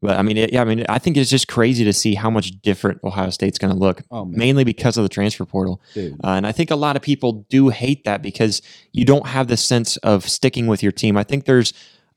[0.00, 2.30] but I mean, it, yeah, I mean, I think it's just crazy to see how
[2.30, 5.80] much different Ohio State's going to look, oh mainly because of the transfer portal.
[5.96, 9.48] Uh, and I think a lot of people do hate that because you don't have
[9.48, 11.16] the sense of sticking with your team.
[11.16, 11.72] I think there's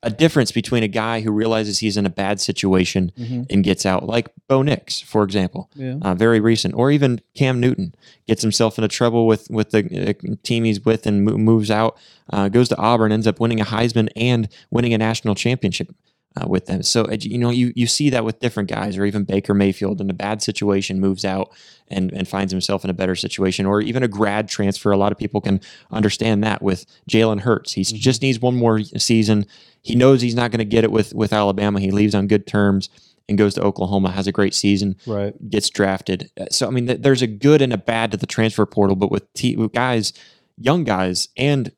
[0.05, 3.45] a difference between a guy who realizes he's in a bad situation Mhm.
[3.49, 5.95] and gets out, like Bo Nix, for example, Yeah.
[6.01, 7.95] uh, very recent, or even Cam Newton
[8.27, 11.95] gets himself into trouble with with the uh, team he's with and mo- moves out,
[12.33, 15.95] uh, goes to Auburn, ends up winning a Heisman and winning a national championship.
[16.35, 19.05] Uh, with them, so uh, you know you you see that with different guys, or
[19.05, 21.51] even Baker Mayfield in a bad situation moves out
[21.89, 24.91] and and finds himself in a better situation, or even a grad transfer.
[24.91, 27.73] A lot of people can understand that with Jalen Hurts.
[27.73, 29.45] He just needs one more season.
[29.83, 31.79] He knows he's not going to get it with with Alabama.
[31.79, 32.89] He leaves on good terms
[33.29, 35.33] and goes to Oklahoma, has a great season, Right.
[35.51, 36.31] gets drafted.
[36.39, 38.95] Uh, So I mean, th- there's a good and a bad to the transfer portal,
[38.95, 40.13] but with, t- with guys,
[40.57, 41.71] young guys and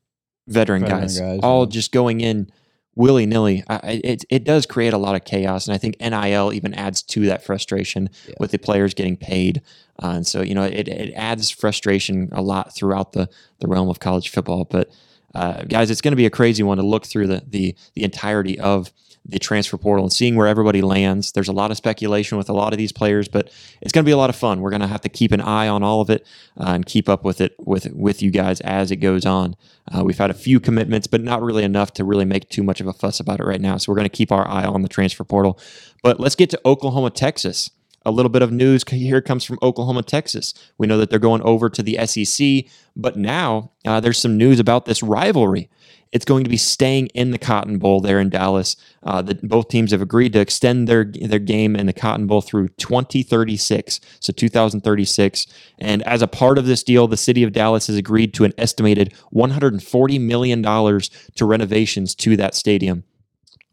[0.47, 1.69] veteran, Veteran guys, guys, all yeah.
[1.71, 2.49] just going in
[2.95, 6.73] willy nilly, it it does create a lot of chaos, and I think NIL even
[6.73, 8.35] adds to that frustration Yeah.
[8.39, 9.61] with the players getting paid,
[10.01, 13.29] uh, and so you know it it adds frustration a lot throughout the
[13.59, 14.89] the realm of college football, but.
[15.33, 18.03] Uh, guys, it's going to be a crazy one to look through the, the the
[18.05, 18.93] entirety of
[19.27, 21.31] the transfer portal and seeing where everybody lands.
[21.31, 24.07] There's a lot of speculation with a lot of these players, but it's going to
[24.07, 24.61] be a lot of fun.
[24.61, 26.25] We're going to have to keep an eye on all of it
[26.59, 29.55] uh, and keep up with it with with you guys as it goes on.
[29.91, 32.79] Uh, we've had a few commitments, but not really enough to really make too much
[32.79, 33.77] of a fuss about it right now.
[33.77, 35.59] So we're going to keep our eye on the transfer portal.
[36.03, 37.71] But let's get to Oklahoma, Texas.
[38.07, 40.53] A little bit of news here comes from Oklahoma, Texas.
[40.77, 44.59] We know that they're going over to the SEC, but now uh, there's some news
[44.59, 45.69] about this rivalry.
[46.15, 48.77] It's going to be staying in the Cotton Bowl there in Dallas.
[49.03, 52.69] Uh, both teams have agreed to extend their their game in the Cotton Bowl through
[52.69, 55.45] 2036, so 2036.
[55.77, 58.53] And as a part of this deal, the city of Dallas has agreed to an
[58.57, 63.03] estimated 140 million dollars to renovations to that stadium,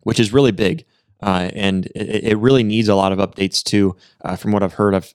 [0.01, 0.85] which is really big.
[1.23, 3.97] Uh, and it, it, really needs a lot of updates too.
[4.25, 5.13] Uh, from what I've heard, I've,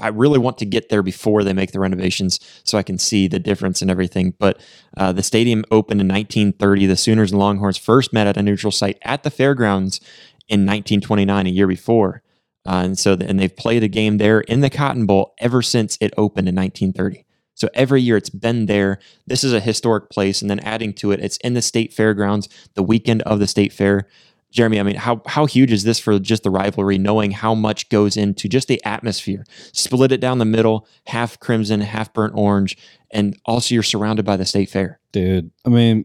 [0.00, 3.28] I really want to get there before they make the renovations so I can see
[3.28, 4.34] the difference and everything.
[4.38, 4.58] But
[4.96, 6.86] uh, the stadium opened in 1930.
[6.86, 10.00] The Sooners and Longhorns first met at a neutral site at the fairgrounds
[10.48, 12.22] in 1929, a year before.
[12.66, 15.60] Uh, and so, the, and they've played a game there in the Cotton Bowl ever
[15.60, 17.26] since it opened in 1930.
[17.54, 18.98] So every year it's been there.
[19.26, 20.40] This is a historic place.
[20.40, 23.70] And then adding to it, it's in the state fairgrounds the weekend of the state
[23.70, 24.08] fair.
[24.50, 26.98] Jeremy, I mean, how how huge is this for just the rivalry?
[26.98, 31.80] Knowing how much goes into just the atmosphere, split it down the middle, half crimson,
[31.80, 32.76] half burnt orange,
[33.12, 34.98] and also you're surrounded by the state fair.
[35.12, 36.04] Dude, I mean,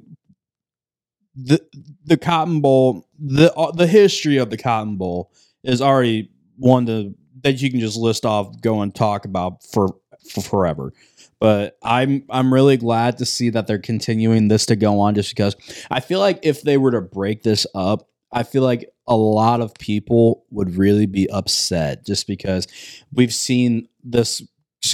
[1.35, 1.59] the
[2.05, 5.31] the Cotton Bowl, the uh, the history of the Cotton Bowl
[5.63, 9.95] is already one to, that you can just list off, go and talk about for
[10.29, 10.93] for forever.
[11.39, 15.31] But I'm I'm really glad to see that they're continuing this to go on, just
[15.35, 15.55] because
[15.89, 19.61] I feel like if they were to break this up I feel like a lot
[19.61, 22.67] of people would really be upset just because
[23.13, 24.43] we've seen this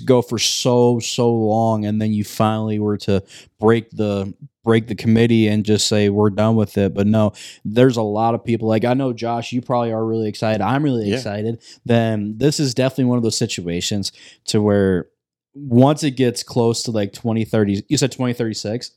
[0.06, 3.22] go for so so long and then you finally were to
[3.60, 6.94] break the break the committee and just say we're done with it.
[6.94, 7.34] But no
[7.66, 10.62] there's a lot of people like i know josh you probably are really excited.
[10.62, 11.16] I'm really yeah.
[11.16, 11.62] excited.
[11.84, 14.12] Then this is definitely one of those situations
[14.46, 15.08] to where
[15.54, 18.92] once it gets close to like 2030 you said 2036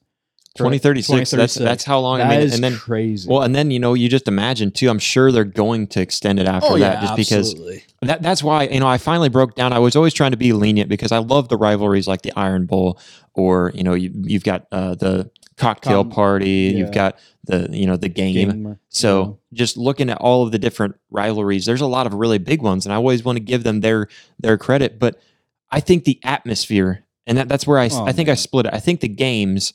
[0.57, 2.19] 2036, That's that's how long.
[2.19, 3.29] That I mean, is and then crazy.
[3.29, 4.89] Well, and then you know, you just imagine too.
[4.89, 7.75] I'm sure they're going to extend it after oh, that, yeah, just absolutely.
[7.75, 9.73] because that, that's why you know I finally broke down.
[9.73, 12.67] I was always trying to be lenient because I love the rivalries like the Iron
[12.67, 13.01] Bowl,
[13.35, 16.79] or you know, you, you've got uh, the cocktail party, yeah.
[16.79, 18.35] you've got the you know the game.
[18.51, 19.59] game so yeah.
[19.59, 22.87] just looking at all of the different rivalries, there's a lot of really big ones,
[22.87, 24.07] and I always want to give them their
[24.39, 25.01] their credit.
[25.01, 25.21] But
[25.73, 28.35] I think the atmosphere, and that, that's where I oh, I think man.
[28.35, 28.75] I split it.
[28.75, 29.73] I think the games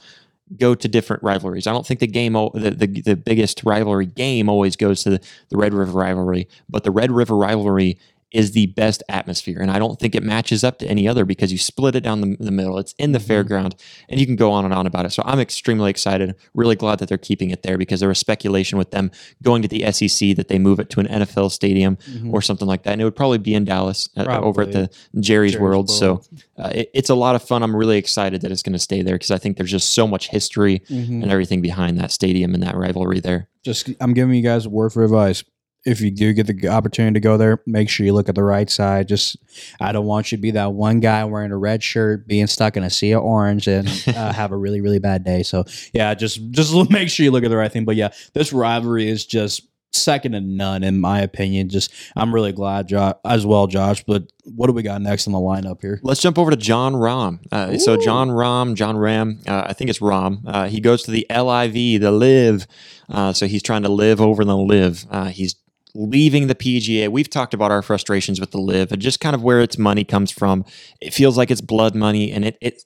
[0.57, 1.67] go to different rivalries.
[1.67, 5.21] I don't think the game, the, the, the biggest rivalry game always goes to the,
[5.49, 7.99] the Red River rivalry, but the Red River rivalry
[8.31, 9.59] is the best atmosphere.
[9.59, 12.21] And I don't think it matches up to any other because you split it down
[12.21, 12.77] the, the middle.
[12.77, 13.53] It's in the mm-hmm.
[13.53, 15.11] fairground and you can go on and on about it.
[15.11, 18.77] So I'm extremely excited, really glad that they're keeping it there because there was speculation
[18.77, 19.11] with them
[19.41, 22.33] going to the SEC that they move it to an NFL stadium mm-hmm.
[22.33, 22.91] or something like that.
[22.91, 24.89] And it would probably be in Dallas uh, over at the
[25.19, 25.89] Jerry's, Jerry's World.
[25.89, 25.89] World.
[25.89, 26.21] So
[26.57, 27.63] uh, it, it's a lot of fun.
[27.63, 30.07] I'm really excited that it's going to stay there because I think there's just so
[30.07, 31.23] much history mm-hmm.
[31.23, 33.47] and everything behind that stadium and that rivalry there.
[33.63, 35.43] Just, I'm giving you guys a word for advice
[35.89, 38.43] if you do get the opportunity to go there, make sure you look at the
[38.43, 39.07] right side.
[39.07, 39.37] Just,
[39.79, 42.77] I don't want you to be that one guy wearing a red shirt, being stuck
[42.77, 45.43] in a sea of orange, and uh, have a really, really bad day.
[45.43, 47.85] So, yeah, just just make sure you look at the right thing.
[47.85, 51.69] But yeah, this rivalry is just second to none in my opinion.
[51.69, 54.03] Just, I'm really glad, Josh, as well, Josh.
[54.03, 55.99] But what do we got next in the lineup here?
[56.03, 57.39] Let's jump over to John Rom.
[57.51, 60.43] Uh, so John Rom, John Ram, uh, I think it's Rom.
[60.45, 62.67] Uh, he goes to the LIV, the LIV.
[63.09, 65.05] Uh, so he's trying to live over the LIV.
[65.09, 65.55] Uh, he's
[65.95, 67.09] leaving the PGA.
[67.09, 70.03] We've talked about our frustrations with the LIV and just kind of where its money
[70.03, 70.65] comes from.
[71.01, 72.83] It feels like it's blood money and it it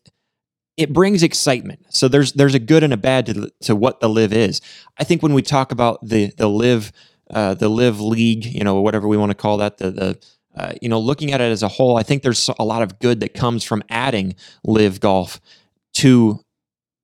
[0.76, 1.86] it brings excitement.
[1.90, 4.62] So there's there's a good and a bad to, to what the LIV is.
[4.98, 6.92] I think when we talk about the the LIV
[7.30, 10.20] uh, the LIV league, you know, whatever we want to call that, the the
[10.56, 13.00] uh, you know, looking at it as a whole, I think there's a lot of
[13.00, 15.42] good that comes from adding LIV golf
[15.96, 16.42] to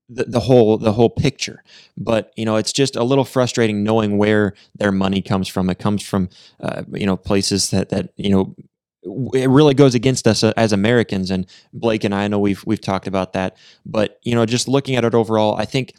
[0.09, 1.63] the, the whole the whole picture.
[1.97, 5.69] But you know it's just a little frustrating knowing where their money comes from.
[5.69, 8.55] It comes from uh, you know places that that you know
[9.33, 11.31] it really goes against us uh, as Americans.
[11.31, 13.55] And Blake and I, I know we've we've talked about that.
[13.85, 15.93] But you know just looking at it overall I think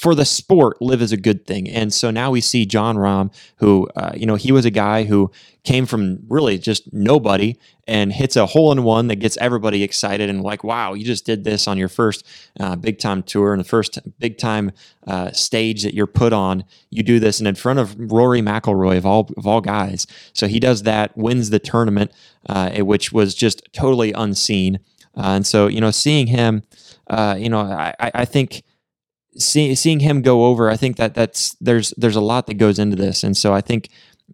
[0.00, 1.68] for the sport, LIV is a good thing.
[1.68, 5.04] And so now we see Jon Rahm, who, uh, you know, he was a guy
[5.04, 5.30] who
[5.62, 10.30] came from really just nobody and hits a hole in one that gets everybody excited
[10.30, 12.26] and like, wow, you just did this on your first
[12.58, 14.72] uh, big time tour and the first big time
[15.06, 16.64] uh, stage that you're put on.
[16.88, 20.06] You do this and in front of Rory McIlroy of all of all guys.
[20.32, 22.10] So he does that, wins the tournament,
[22.48, 24.80] uh, which was just totally unseen.
[25.14, 26.62] Uh, and so you know, seeing him,
[27.08, 28.62] uh, you know, I, I think
[29.36, 32.78] see, seeing him go over, I think that that's there's there's a lot that goes
[32.78, 33.88] into this, and so I think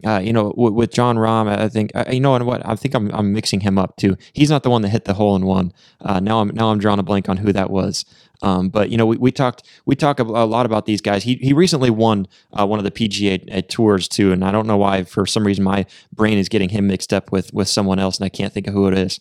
[0.05, 2.77] uh, you know, w- with Jon Rahm, I think uh, you know and what I
[2.77, 4.17] think I'm I'm mixing him up too.
[4.33, 5.73] He's not the one that hit the hole in one.
[6.01, 8.05] Uh, now I'm now I'm drawing a blank on who that was.
[8.43, 11.25] Um, but you know, we, we talked we talk a, lot about these guys.
[11.25, 14.67] He he recently won uh, one of the PGA uh, tours too, and I don't
[14.67, 15.05] know why.
[15.05, 18.27] For some reason, my brain is getting him mixed up with with someone else, and
[18.27, 19.19] I can't think of who it is.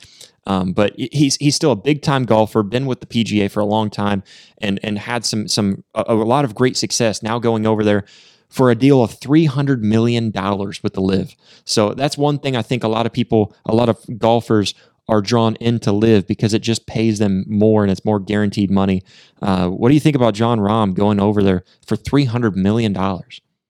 [0.48, 3.66] Um, but he's he's still a big time golfer, been with the PGA for a
[3.66, 4.24] long time,
[4.60, 7.24] and and had some some a, a lot of great success.
[7.24, 8.06] Now going over there
[8.50, 12.84] for a deal of $300 million with the LIV So that's one thing I think
[12.84, 14.74] a lot of people, a lot of golfers
[15.08, 19.04] are drawn into LIV because it just pays them more and it's more guaranteed money.
[19.42, 22.96] Uh, what do you think about Jon Rahm going over there for $300 million?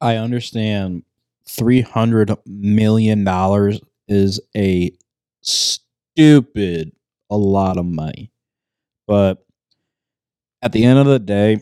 [0.01, 1.03] I understand
[1.47, 4.91] $300 million is a
[6.15, 6.91] stupid
[7.29, 8.31] a lot of money.
[9.07, 9.45] But
[10.61, 11.61] at the end of the day,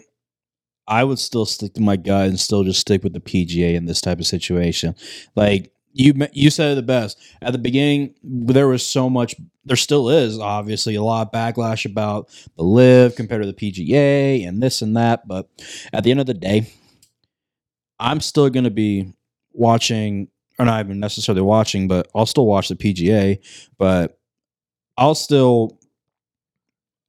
[0.88, 3.86] I would still stick to my gut and still just stick with the PGA in
[3.86, 4.96] this type of situation.
[5.36, 8.16] Like you you said it the best at the beginning.
[8.24, 9.36] There was so much.
[9.66, 14.48] There still is obviously a lot of backlash about the LIV compared to the PGA
[14.48, 15.28] and this and that.
[15.28, 15.50] But
[15.94, 16.70] at the end of the day,
[18.00, 19.14] I'm still going to be
[19.54, 20.28] watching,
[20.60, 23.38] or not even necessarily watching, but I'll still watch the PGA.
[23.78, 24.20] But
[24.98, 25.80] I'll still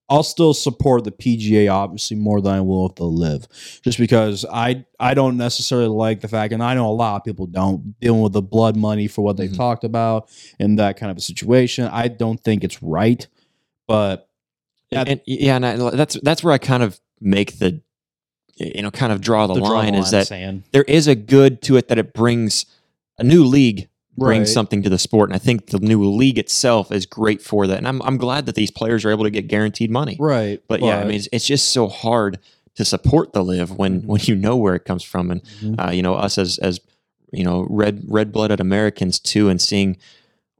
[0.09, 3.49] I'll still support the PGA obviously more than I will with the LIV,
[3.83, 7.25] just because I I don't necessarily like the fact, and I know a lot of
[7.25, 9.57] people don't dealing with the blood money for what they've mm-hmm.
[9.57, 11.87] talked about in that kind of a situation.
[11.87, 13.27] I don't think it's right,
[13.87, 14.29] but
[14.90, 17.81] and, and yeah, and I, that's that's where I kind of make the
[18.57, 20.64] you know kind of draw the, the line, draw the line is that saying.
[20.73, 22.66] there is a good to it that it brings
[23.18, 24.55] a new league brings right.
[24.55, 25.31] something to the sport.
[25.31, 27.79] And I think the new league itself is great for that.
[27.79, 30.16] And I'm, I'm glad that these players are able to get guaranteed money.
[30.18, 30.62] Right.
[30.68, 32.38] But, but yeah, I mean, it's, it's, just so hard
[32.77, 34.09] to support the LIV when, mm-hmm.
[34.09, 35.31] when you know where it comes from.
[35.31, 35.81] And, mm-hmm.
[35.81, 36.81] uh, you know, us as, as,
[37.33, 39.96] you know, red, red blooded Americans too, and seeing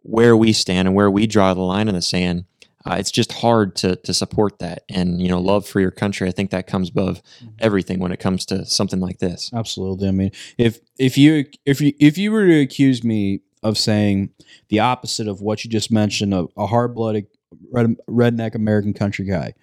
[0.02, 2.44] where we stand and where we draw the line in the sand
[2.86, 4.84] uh, it's just hard to to support that.
[4.88, 7.54] And you know love for your country i think that comes above mm-hmm.
[7.58, 9.50] everything when it comes to something like this.
[9.54, 10.08] Absolutely.
[10.08, 14.30] I mean if if you if you if you were to accuse me of saying
[14.68, 17.26] the opposite of what you just mentioned a, a hard-blooded
[17.72, 19.54] red, redneck american country guy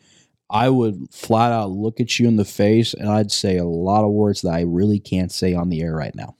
[0.49, 4.03] i would flat out look at you in the face and i'd say a lot
[4.03, 6.35] of words that i really can't say on the air right now.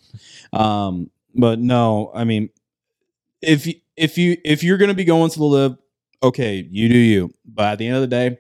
[0.54, 2.50] Um, but no i mean
[3.42, 5.78] if you if you if you're going to be going to the LIV
[6.24, 7.34] okay, you do you.
[7.46, 8.38] But at the end of the day,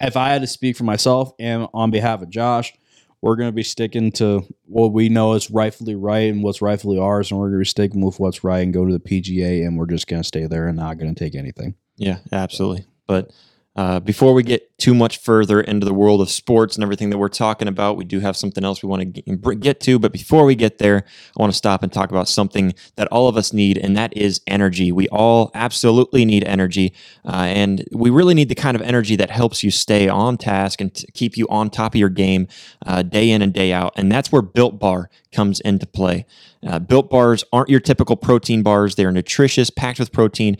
[0.00, 2.72] if I had to speak for myself and on behalf of Josh,
[3.20, 6.98] we're going to be sticking to what we know is rightfully right and what's rightfully
[6.98, 9.64] ours, and we're going to be sticking with what's right and go to the PGA,
[9.64, 11.76] and we're just going to stay there and not going to take anything.
[11.96, 12.84] Yeah, absolutely.
[13.06, 13.32] But
[13.74, 17.16] uh, before we get too much further into the world of sports and everything that
[17.16, 19.98] we're talking about, we do have something else we want to get to.
[19.98, 21.04] But before we get there,
[21.36, 24.14] I want to stop and talk about something that all of us need, and that
[24.14, 24.92] is energy.
[24.92, 26.92] We all absolutely need energy,
[27.24, 30.80] uh, and we really need the kind of energy that helps you stay on task
[30.80, 32.48] and keep you on top of your game
[32.84, 33.94] uh, day in and day out.
[33.96, 36.26] And that's where Built Bar comes into play.
[36.66, 40.58] Uh, Built Bars aren't your typical protein bars, they're nutritious, packed with protein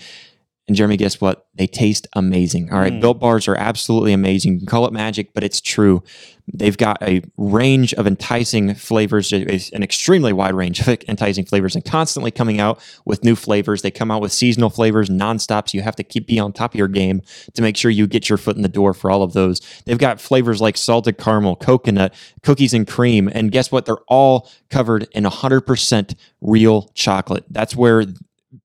[0.69, 1.47] and Jeremy, guess what?
[1.55, 2.73] They taste amazing.
[2.73, 2.93] All right.
[2.93, 3.01] Mm.
[3.01, 4.55] Built bars are absolutely amazing.
[4.55, 6.05] You can call it magic, but it's true.
[6.55, 11.85] They've got a range of enticing flavors, an extremely wide range of enticing flavors, and
[11.85, 13.83] constantly coming out with new flavors.
[13.83, 15.69] They come out with seasonal flavors nonstop.
[15.69, 17.23] So you have to keep be on top of your game
[17.55, 19.61] to make sure you get your foot in the door for all of those.
[19.85, 23.29] They've got flavors like salted caramel, coconut, cookies and cream.
[23.33, 23.85] And guess what?
[23.85, 27.45] They're all covered in 100% real chocolate.
[27.51, 28.07] That's where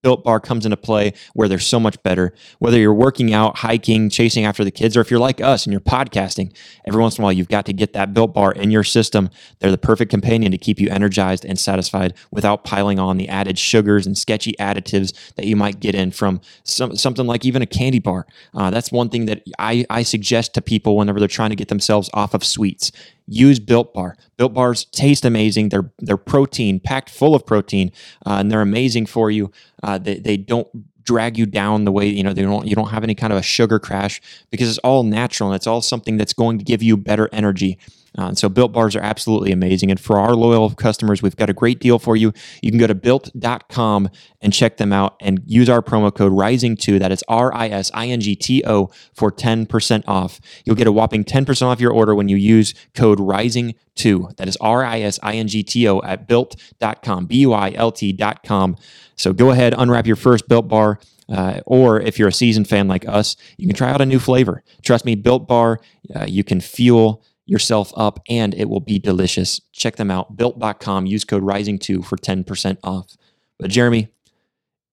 [0.03, 2.33] Built Bar comes into play where they're so much better.
[2.59, 5.71] Whether you're working out, hiking, chasing after the kids, or if you're like us and
[5.71, 6.55] you're podcasting,
[6.85, 9.29] every once in a while you've got to get that Built Bar in your system.
[9.59, 13.57] They're the perfect companion to keep you energized and satisfied without piling on the added
[13.57, 17.67] sugars and sketchy additives that you might get in from some, something like even a
[17.67, 18.27] candy bar.
[18.53, 21.69] Uh, that's one thing that I, I suggest to people whenever they're trying to get
[21.69, 22.91] themselves off of sweets
[23.27, 24.15] use Built Bar.
[24.37, 25.69] Built Bars taste amazing.
[25.69, 27.91] They're they're protein packed full of protein,
[28.25, 29.51] uh, and they're amazing for you.
[29.83, 30.67] Uh, Uh, they they don't
[31.03, 33.39] drag you down the way you know they don't you don't have any kind of
[33.39, 36.83] a sugar crash because it's all natural and it's all something that's going to give
[36.83, 37.77] you better energy
[38.17, 39.91] uh, so built bars are absolutely amazing.
[39.91, 42.33] And for our loyal customers, we've got a great deal for you.
[42.61, 44.09] You can go to built.com
[44.41, 47.91] and check them out and use our promo code RISINGTO, that is R I S
[47.93, 50.39] I N G T O, for 10% off.
[50.65, 54.35] You'll get a whopping 10% off your order when you use code RISINGTO.
[54.37, 57.71] That is R I S I N G T O at built.com, B U I
[57.71, 58.77] L T.com.
[59.15, 60.99] So go ahead, unwrap your first built bar.
[61.29, 64.17] Uh, or if you're a seasoned fan like us, you can try out a new
[64.19, 64.63] flavor.
[64.81, 65.81] Trust me, Built Bar,
[66.15, 69.59] uh, you can fuel yourself up and it will be delicious.
[69.71, 71.05] Check them out, built.com.
[71.07, 73.15] Use code RISINGTO for 10% off.
[73.57, 74.09] But Jeremy,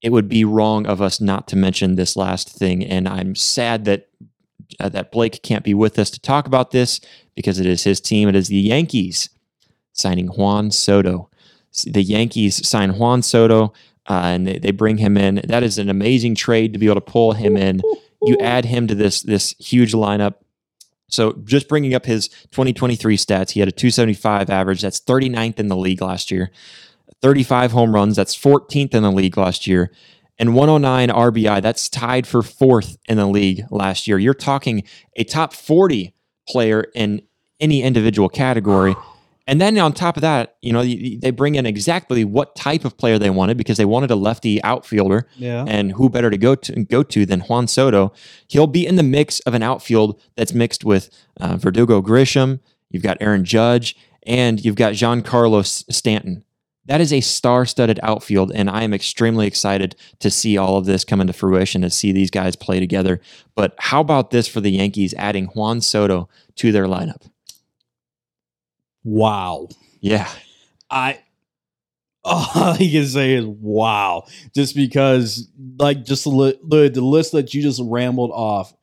[0.01, 3.85] it would be wrong of us not to mention this last thing, and I'm sad
[3.87, 4.09] that
[4.81, 7.01] uh, that Blake can't be with us to talk about this
[7.35, 8.29] because it is his team.
[8.29, 9.29] It is the Yankees
[9.93, 11.31] signing Juan Soto.
[11.85, 13.73] The Yankees sign Juan Soto.
[14.07, 15.41] Uh, and they, they bring him in.
[15.45, 17.81] That is an amazing trade to be able to pull him in.
[18.23, 20.35] You add him to this this huge lineup.
[21.15, 24.83] So just bringing up his 2023 stats, he had a 275 average.
[24.83, 26.51] That's 39th in the league last year.
[27.23, 28.17] 35 home runs.
[28.17, 29.91] That's 14th in the league last year.
[30.39, 31.63] And 109 RBI.
[31.63, 34.19] That's tied for fourth in the league last year.
[34.19, 34.83] You're talking
[35.17, 36.13] a top 40
[36.49, 37.23] player in
[37.61, 38.95] any individual category.
[39.47, 42.97] And then on top of that, you know, they bring in exactly what type of
[42.97, 45.29] player they wanted because they wanted a lefty outfielder.
[45.37, 45.67] Yeah.
[45.69, 48.13] And who better to go to go to than Juan Soto?
[48.47, 52.61] He'll be in the mix of an outfield that's mixed with uh, Verdugo Grisham.
[52.89, 56.45] You've got Aaron Judge, and you've got Giancarlo Stanton.
[56.87, 61.05] That is a star-studded outfield, and I am extremely excited to see all of this
[61.05, 63.21] come into fruition to see these guys play together.
[63.55, 67.23] But how about this for the Yankees adding Juan Soto to their lineup?
[69.05, 69.69] Wow.
[70.01, 70.29] Yeah.
[70.91, 71.21] I
[72.25, 74.27] all I can say is wow.
[74.55, 75.49] Just because
[75.79, 78.75] like just the, the, the list that you just rambled off,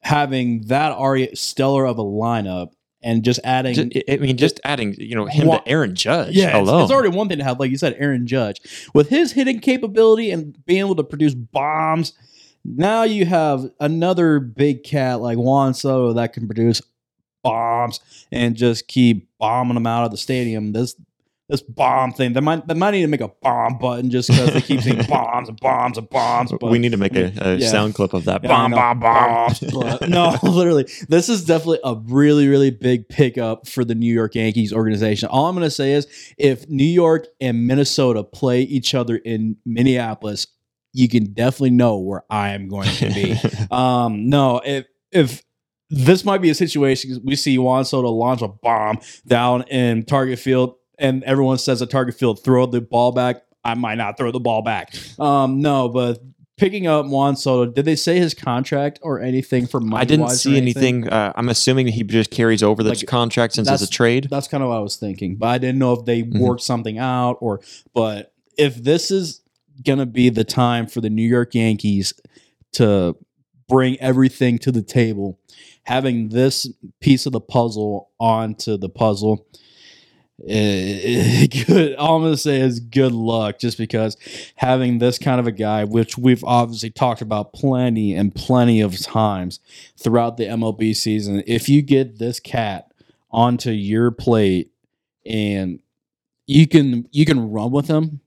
[0.00, 4.94] having that already stellar of a lineup and just adding Just, I mean, just adding,
[4.94, 7.58] you know, him Wa- to Aaron Judge yeah, it's, it's already one thing to have,
[7.58, 8.60] like you said, Aaron Judge
[8.94, 12.12] with his hitting capability and being able to produce bombs.
[12.64, 16.80] Now you have another big cat like Juan Soto that can produce
[17.42, 18.00] bombs
[18.30, 20.72] and just keep bombing them out of the stadium.
[20.72, 20.94] This
[21.48, 24.54] this bomb thing, they might they might need to make a bomb button just because
[24.54, 26.52] they keep saying bombs and bombs and bombs.
[26.52, 27.66] But we need to make a, a Yeah.
[27.68, 28.42] sound clip of that.
[28.44, 29.52] Yeah, bomb, bomb.
[29.72, 34.36] But no, literally, this is definitely a really, really big pickup for the New York
[34.36, 35.28] Yankees organization.
[35.28, 36.06] All I'm going to say is
[36.38, 40.46] if New York and Minnesota play each other in Minneapolis,
[40.94, 43.36] you can definitely know where I am going to be.
[43.70, 45.42] um, no, if if
[45.92, 50.38] this might be a situation we see Juan Soto launch a bomb down in Target
[50.38, 53.42] Field, and everyone says at Target Field, throw the ball back.
[53.64, 54.94] I might not throw the ball back.
[55.20, 56.18] Um, no, but
[56.56, 60.00] picking up Juan Soto, did they say his contract or anything for money?
[60.00, 61.08] I didn't see anything.
[61.08, 64.28] Uh, I'm assuming he just carries over the Like, contract since it's a trade.
[64.30, 66.38] That's kind of what I was thinking, but I didn't know if they Mhm.
[66.40, 67.60] worked something out or.
[67.94, 69.42] But if this is
[69.84, 72.14] gonna be the time for the New York Yankees
[72.72, 73.16] to
[73.68, 75.38] bring everything to the table,
[75.84, 76.68] having this
[77.00, 79.46] piece of the puzzle onto the puzzle.
[80.46, 81.94] eh, good.
[81.96, 84.16] All I'm say is good luck, just because
[84.56, 88.98] having this kind of a guy, which we've obviously talked about plenty and plenty of
[88.98, 89.60] times
[89.96, 92.92] throughout the MLB season, if you get this cat
[93.30, 94.70] onto your plate
[95.24, 95.80] and
[96.46, 98.20] you can you can run with him,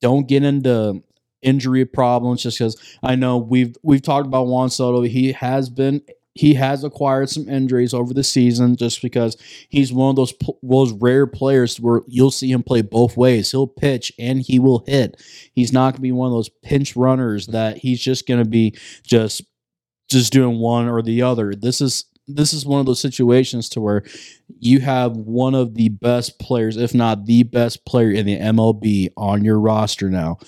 [0.00, 1.02] don't get into
[1.42, 5.02] injury problems just because I know we've we've talked about Juan Soto.
[5.02, 6.02] He has been
[6.34, 9.36] he has acquired some injuries over the season just because
[9.68, 13.50] he's one of those those rare players where you'll see him play both ways.
[13.50, 15.22] He'll pitch and he will hit.
[15.54, 18.48] He's not going to be one of those pinch runners that he's just going to
[18.48, 19.42] be just
[20.08, 21.54] just doing one or the other.
[21.54, 24.04] This is this is one of those situations to where
[24.58, 29.10] you have one of the best players, if not the best player in the MLB
[29.16, 30.38] on your roster now.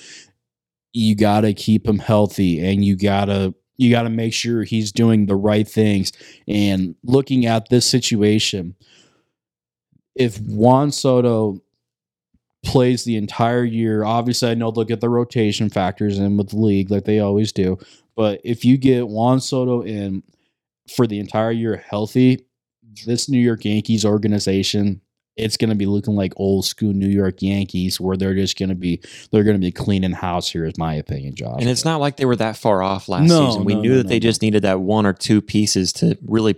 [0.93, 4.63] You got to keep him healthy and you got to you got to make sure
[4.63, 6.13] he's doing the right things.
[6.47, 8.77] And looking at this situation
[10.15, 11.61] if Juan Soto
[12.65, 16.57] plays the entire year obviously I know they'll get the rotation factors in with the
[16.57, 17.79] league like they always do
[18.17, 20.23] but if you get Juan Soto in
[20.97, 22.47] for the entire year healthy
[23.05, 25.03] this New York Yankees organization
[25.37, 28.69] it's going to be looking like old school New York Yankees where they're just going
[28.69, 31.85] to be they're going to be cleaning house here is my opinion Josh And it's
[31.85, 33.65] not like they were that far off last No, season.
[33.65, 36.57] We no, knew no, that they just needed that one or two pieces to really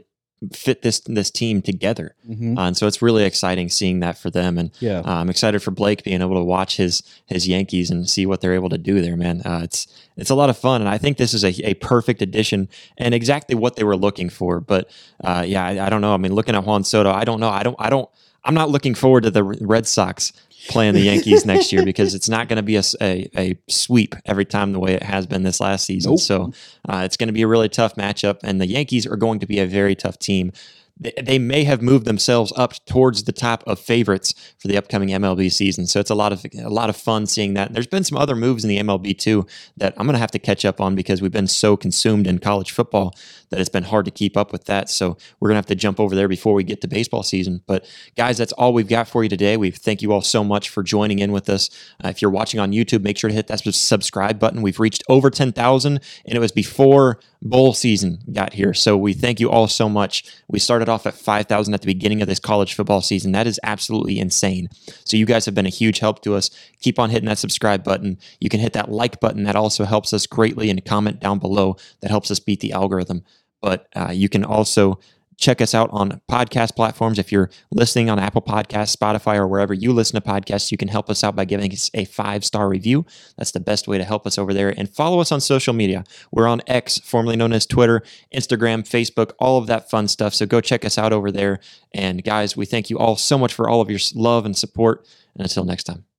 [0.52, 2.14] fit this this team together.
[2.28, 2.58] Mhm.
[2.58, 4.58] Uh, and so it's really exciting seeing that for them.
[4.58, 8.08] And yeah uh, I'm excited for Blake being able to watch his his Yankees and
[8.08, 9.40] see what they're able to do there, man.
[9.46, 9.86] Uh, it's
[10.18, 12.68] it's a lot of fun, and I think this is a, a perfect addition
[12.98, 14.60] and exactly what they were looking for.
[14.60, 14.90] But
[15.24, 16.12] uh, yeah, I, I don't know.
[16.12, 17.48] I mean, looking at Juan Soto, I don't know.
[17.50, 17.76] I don't.
[17.78, 18.08] I don't.
[18.46, 20.32] I'm not looking forward to the Red Sox
[20.68, 22.82] playing the Yankees next year because it's not going to be a
[23.36, 26.12] a sweep every time the way it has been this last season.
[26.12, 26.20] Nope.
[26.20, 26.52] So
[26.88, 29.46] uh, it's going to be a really tough matchup, and the Yankees are going to
[29.46, 30.52] be a very tough team.
[30.98, 35.52] they may have moved themselves up towards the top of favorites for the upcoming MLB
[35.52, 35.86] season.
[35.86, 37.66] So it's a lot of a lot of fun seeing that.
[37.68, 40.30] And there's been some other moves in the MLB too that I'm going to have
[40.30, 43.14] to catch up on because we've been so consumed in college football
[43.50, 44.88] that it's been hard to keep up with that.
[44.88, 47.62] So we're going to have to jump over there before we get to baseball season.
[47.66, 47.86] But
[48.16, 49.56] guys, that's all we've got for you today.
[49.56, 51.70] We thank you all so much for joining in with us.
[52.04, 54.62] Uh, if you're watching on YouTube, make sure to hit that subscribe button.
[54.62, 58.74] We've reached over 10,000 and it was before bowl season got here.
[58.74, 60.24] So we thank you all so much.
[60.48, 63.32] We started off at 5,000 at the beginning of this college football season.
[63.32, 64.68] That is absolutely insane.
[65.04, 66.50] So you guys have been a huge help to us.
[66.80, 68.18] Keep on hitting that subscribe button.
[68.40, 69.44] You can hit that like button.
[69.44, 71.76] That also helps us greatly and comment down below.
[72.00, 73.24] That helps us beat the algorithm.
[73.60, 74.98] But uh, you can also
[75.36, 77.18] check us out on podcast platforms.
[77.18, 80.88] If you're listening on Apple Podcasts, Spotify, or wherever you listen to podcasts, you can
[80.88, 83.04] help us out by giving us a five star review.
[83.36, 84.72] That's the best way to help us over there.
[84.76, 86.04] And follow us on social media.
[86.30, 88.02] We're on X, formerly known as Twitter,
[88.34, 90.34] Instagram, Facebook, all of that fun stuff.
[90.34, 91.60] So go check us out over there.
[91.92, 95.06] And guys, we thank you all so much for all of your love and support.
[95.34, 96.15] And until next time.